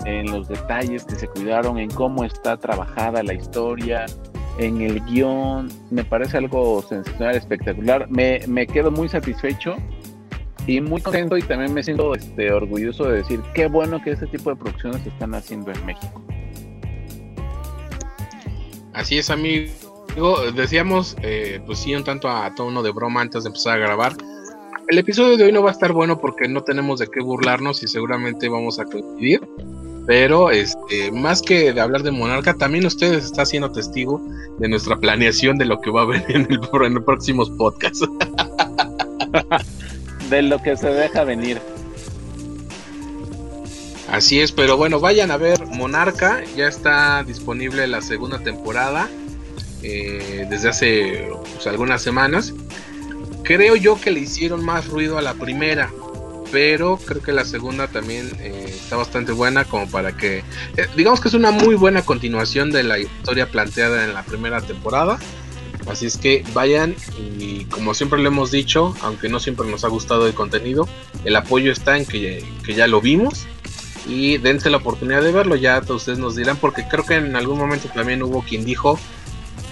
en 0.05 0.31
los 0.31 0.47
detalles 0.47 1.05
que 1.05 1.15
se 1.15 1.27
cuidaron, 1.27 1.77
en 1.77 1.89
cómo 1.89 2.23
está 2.23 2.57
trabajada 2.57 3.23
la 3.23 3.33
historia, 3.33 4.05
en 4.57 4.81
el 4.81 5.03
guion, 5.05 5.69
me 5.89 6.03
parece 6.03 6.37
algo 6.37 6.81
sensacional, 6.81 7.35
espectacular. 7.35 8.09
Me, 8.09 8.67
quedo 8.67 8.91
muy 8.91 9.09
satisfecho 9.09 9.75
y 10.67 10.81
muy 10.81 11.01
contento 11.01 11.37
y 11.37 11.41
también 11.41 11.73
me 11.73 11.83
siento 11.83 12.13
este, 12.13 12.51
orgulloso 12.51 13.05
de 13.05 13.17
decir 13.17 13.41
qué 13.53 13.67
bueno 13.67 14.01
que 14.03 14.11
este 14.11 14.27
tipo 14.27 14.51
de 14.51 14.55
producciones 14.57 15.01
se 15.01 15.09
están 15.09 15.33
haciendo 15.33 15.71
en 15.71 15.85
México. 15.85 16.21
Así 18.93 19.17
es, 19.17 19.29
amigo. 19.29 19.71
Decíamos, 20.53 21.15
eh, 21.21 21.61
pues 21.65 21.79
sí, 21.79 21.95
un 21.95 22.03
tanto 22.03 22.29
a 22.29 22.53
tono 22.53 22.83
de 22.83 22.91
broma 22.91 23.21
antes 23.21 23.43
de 23.43 23.47
empezar 23.47 23.75
a 23.75 23.77
grabar. 23.77 24.13
El 24.89 24.97
episodio 24.97 25.37
de 25.37 25.45
hoy 25.45 25.51
no 25.53 25.63
va 25.63 25.69
a 25.69 25.71
estar 25.71 25.93
bueno 25.93 26.19
porque 26.19 26.49
no 26.49 26.61
tenemos 26.63 26.99
de 26.99 27.07
qué 27.07 27.21
burlarnos 27.21 27.81
y 27.81 27.87
seguramente 27.87 28.49
vamos 28.49 28.77
a 28.77 28.83
coincidir. 28.83 29.39
Pero 30.07 30.49
este, 30.49 31.11
más 31.11 31.41
que 31.41 31.73
de 31.73 31.81
hablar 31.81 32.03
de 32.03 32.11
Monarca, 32.11 32.55
también 32.55 32.85
ustedes 32.85 33.25
están 33.25 33.45
siendo 33.45 33.71
testigo 33.71 34.21
de 34.57 34.67
nuestra 34.67 34.97
planeación 34.97 35.57
de 35.57 35.65
lo 35.65 35.79
que 35.79 35.91
va 35.91 36.01
a 36.01 36.05
venir 36.05 36.25
en, 36.35 36.47
el, 36.49 36.85
en 36.85 36.93
los 36.95 37.03
próximos 37.03 37.49
podcasts. 37.51 38.05
de 40.29 40.41
lo 40.41 40.61
que 40.61 40.75
se 40.75 40.89
deja 40.89 41.23
venir. 41.23 41.61
Así 44.09 44.41
es, 44.41 44.51
pero 44.51 44.75
bueno, 44.75 44.99
vayan 44.99 45.31
a 45.31 45.37
ver 45.37 45.65
Monarca, 45.67 46.43
ya 46.57 46.67
está 46.67 47.23
disponible 47.23 47.87
la 47.87 48.01
segunda 48.01 48.39
temporada. 48.39 49.07
eh, 49.83 50.45
desde 50.49 50.69
hace 50.69 51.27
pues, 51.53 51.67
algunas 51.67 52.01
semanas. 52.01 52.53
Creo 53.43 53.75
yo 53.75 53.99
que 53.99 54.11
le 54.11 54.19
hicieron 54.19 54.63
más 54.63 54.87
ruido 54.87 55.17
a 55.17 55.21
la 55.21 55.33
primera, 55.33 55.91
pero 56.51 56.97
creo 56.97 57.21
que 57.21 57.31
la 57.31 57.45
segunda 57.45 57.87
también 57.87 58.29
eh, 58.39 58.65
está 58.67 58.97
bastante 58.97 59.31
buena 59.31 59.65
como 59.65 59.89
para 59.89 60.15
que 60.15 60.39
eh, 60.77 60.87
digamos 60.95 61.21
que 61.21 61.29
es 61.29 61.33
una 61.33 61.51
muy 61.51 61.75
buena 61.75 62.03
continuación 62.03 62.71
de 62.71 62.83
la 62.83 62.99
historia 62.99 63.47
planteada 63.47 64.03
en 64.03 64.13
la 64.13 64.23
primera 64.23 64.61
temporada. 64.61 65.19
Así 65.87 66.05
es 66.05 66.17
que 66.17 66.43
vayan 66.53 66.95
y 67.17 67.65
como 67.65 67.95
siempre 67.95 68.19
lo 68.19 68.27
hemos 68.27 68.51
dicho 68.51 68.95
aunque 69.01 69.29
no 69.29 69.39
siempre 69.39 69.67
nos 69.67 69.83
ha 69.83 69.87
gustado 69.87 70.27
el 70.27 70.35
contenido 70.35 70.87
el 71.25 71.35
apoyo 71.35 71.71
está 71.71 71.97
en 71.97 72.05
que, 72.05 72.43
que 72.63 72.75
ya 72.75 72.85
lo 72.85 73.01
vimos 73.01 73.47
y 74.07 74.37
dense 74.37 74.69
la 74.69 74.77
oportunidad 74.77 75.21
de 75.21 75.31
verlo. 75.31 75.55
Ya 75.55 75.81
ustedes 75.87 76.19
nos 76.19 76.35
dirán 76.35 76.57
porque 76.57 76.87
creo 76.87 77.05
que 77.05 77.15
en 77.15 77.35
algún 77.35 77.57
momento 77.57 77.89
también 77.93 78.23
hubo 78.23 78.41
quien 78.41 78.65
dijo 78.65 78.99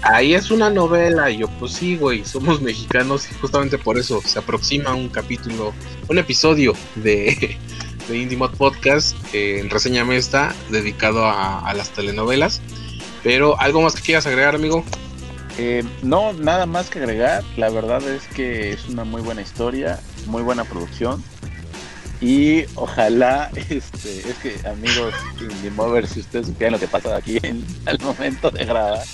ahí 0.02 0.34
es 0.34 0.50
una 0.50 0.70
novela. 0.70 1.30
Y 1.30 1.38
yo, 1.38 1.48
pues 1.58 1.72
sí, 1.72 1.96
güey, 1.96 2.24
somos 2.24 2.60
mexicanos 2.62 3.30
y 3.30 3.34
justamente 3.34 3.78
por 3.78 3.98
eso 3.98 4.20
se 4.24 4.38
aproxima 4.38 4.94
un 4.94 5.08
capítulo, 5.08 5.72
un 6.08 6.18
episodio 6.18 6.74
de, 6.96 7.56
de 8.08 8.48
Podcast 8.56 9.16
en 9.32 9.70
Reseña 9.70 10.04
Mesta 10.04 10.54
dedicado 10.70 11.26
a, 11.26 11.72
las 11.74 11.90
telenovelas. 11.90 12.60
Pero, 13.22 13.60
¿algo 13.60 13.82
más 13.82 13.94
que 13.94 14.02
quieras 14.02 14.26
agregar, 14.26 14.54
amigo? 14.54 14.84
Eh, 15.58 15.84
no, 16.02 16.32
nada 16.32 16.64
más 16.66 16.88
que 16.88 17.00
agregar. 17.00 17.44
La 17.56 17.68
verdad 17.68 18.02
es 18.08 18.26
que 18.28 18.72
es 18.72 18.88
una 18.88 19.04
muy 19.04 19.20
buena 19.20 19.42
historia, 19.42 20.00
muy 20.26 20.42
buena 20.42 20.64
producción. 20.64 21.22
Y 22.20 22.64
ojalá, 22.74 23.50
este, 23.70 24.20
es 24.20 24.36
que 24.42 24.68
amigos 24.68 25.14
Indie 25.40 25.70
Mover, 25.70 26.06
si 26.06 26.20
ustedes 26.20 26.46
supieran 26.48 26.72
lo 26.72 26.78
que 26.78 26.88
pasa 26.88 27.16
aquí 27.16 27.38
en, 27.42 27.64
al 27.86 27.98
momento 28.00 28.50
de 28.50 28.64
grabar, 28.64 29.04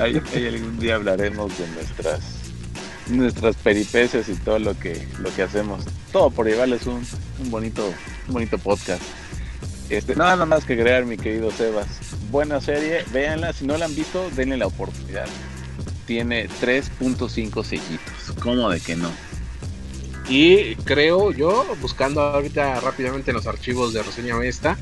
Ahí, 0.00 0.20
algún 0.46 0.78
día 0.78 0.96
hablaremos 0.96 1.56
de 1.58 1.66
nuestras 1.68 2.20
nuestras 3.08 3.54
peripecias 3.56 4.28
y 4.28 4.34
todo 4.34 4.58
lo 4.58 4.78
que 4.78 5.06
lo 5.20 5.32
que 5.34 5.42
hacemos. 5.42 5.84
Todo 6.12 6.30
por 6.30 6.46
llevarles 6.46 6.86
un, 6.86 7.06
un 7.40 7.50
bonito 7.50 7.92
un 8.26 8.34
bonito 8.34 8.58
podcast. 8.58 9.02
Este, 9.88 10.16
nada 10.16 10.44
más 10.46 10.64
que 10.64 10.76
crear, 10.76 11.04
mi 11.04 11.16
querido 11.16 11.50
Sebas. 11.52 11.86
Buena 12.30 12.60
serie, 12.60 13.04
véanla. 13.12 13.52
Si 13.52 13.64
no 13.64 13.76
la 13.76 13.84
han 13.84 13.94
visto, 13.94 14.28
denle 14.30 14.56
la 14.56 14.66
oportunidad. 14.66 15.26
Tiene 16.06 16.48
3.5 16.48 17.64
sellitos. 17.64 18.34
¿Cómo 18.42 18.68
de 18.68 18.80
que 18.80 18.96
no? 18.96 19.10
Y 20.28 20.74
creo 20.76 21.30
yo, 21.30 21.64
buscando 21.80 22.20
ahorita 22.20 22.80
rápidamente 22.80 23.30
en 23.30 23.36
los 23.36 23.46
archivos 23.46 23.92
de 23.92 24.02
Reseña 24.02 24.44
Esta, 24.44 24.76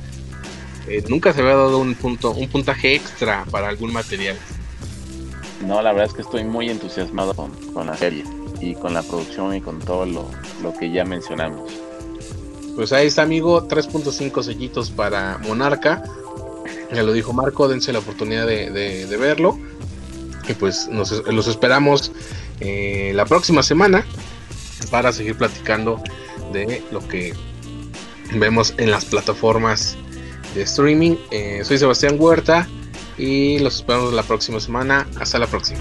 eh, 0.88 1.04
nunca 1.08 1.34
se 1.34 1.40
había 1.40 1.56
dado 1.56 1.78
un 1.78 1.94
punto, 1.94 2.30
un 2.30 2.48
puntaje 2.48 2.94
extra 2.94 3.44
para 3.50 3.68
algún 3.68 3.92
material. 3.92 4.36
No, 5.60 5.80
la 5.82 5.92
verdad 5.92 6.08
es 6.08 6.14
que 6.14 6.22
estoy 6.22 6.44
muy 6.44 6.68
entusiasmado 6.68 7.34
con, 7.34 7.86
la 7.86 7.96
serie 7.96 8.24
y 8.60 8.74
con 8.74 8.94
la 8.94 9.02
producción 9.02 9.54
y 9.54 9.60
con 9.60 9.78
todo 9.78 10.04
lo, 10.06 10.28
que 10.78 10.90
ya 10.90 11.04
mencionamos. 11.04 11.72
Pues 12.76 12.92
ahí 12.92 13.06
está, 13.06 13.22
amigo, 13.22 13.68
3.5 13.68 14.42
sellitos 14.42 14.90
para 14.90 15.38
Monarca. 15.38 16.02
Ya 16.92 17.02
lo 17.02 17.12
dijo 17.12 17.32
Marco, 17.32 17.68
dense 17.68 17.92
la 17.92 18.00
oportunidad 18.00 18.46
de, 18.46 19.16
verlo. 19.18 19.58
Y 20.48 20.54
pues 20.54 20.88
nos, 20.88 21.10
los 21.26 21.46
esperamos 21.46 22.12
eh, 22.60 23.12
la 23.14 23.24
próxima 23.24 23.62
semana 23.62 24.04
para 24.90 25.12
seguir 25.12 25.36
platicando 25.36 26.02
de 26.52 26.82
lo 26.90 27.06
que 27.08 27.32
vemos 28.34 28.74
en 28.76 28.90
las 28.90 29.04
plataformas 29.04 29.96
de 30.54 30.62
streaming. 30.62 31.16
Eh, 31.30 31.62
soy 31.64 31.78
Sebastián 31.78 32.16
Huerta 32.18 32.68
y 33.18 33.58
los 33.58 33.76
esperamos 33.76 34.12
la 34.12 34.22
próxima 34.22 34.60
semana. 34.60 35.06
Hasta 35.18 35.38
la 35.38 35.46
próxima. 35.46 35.80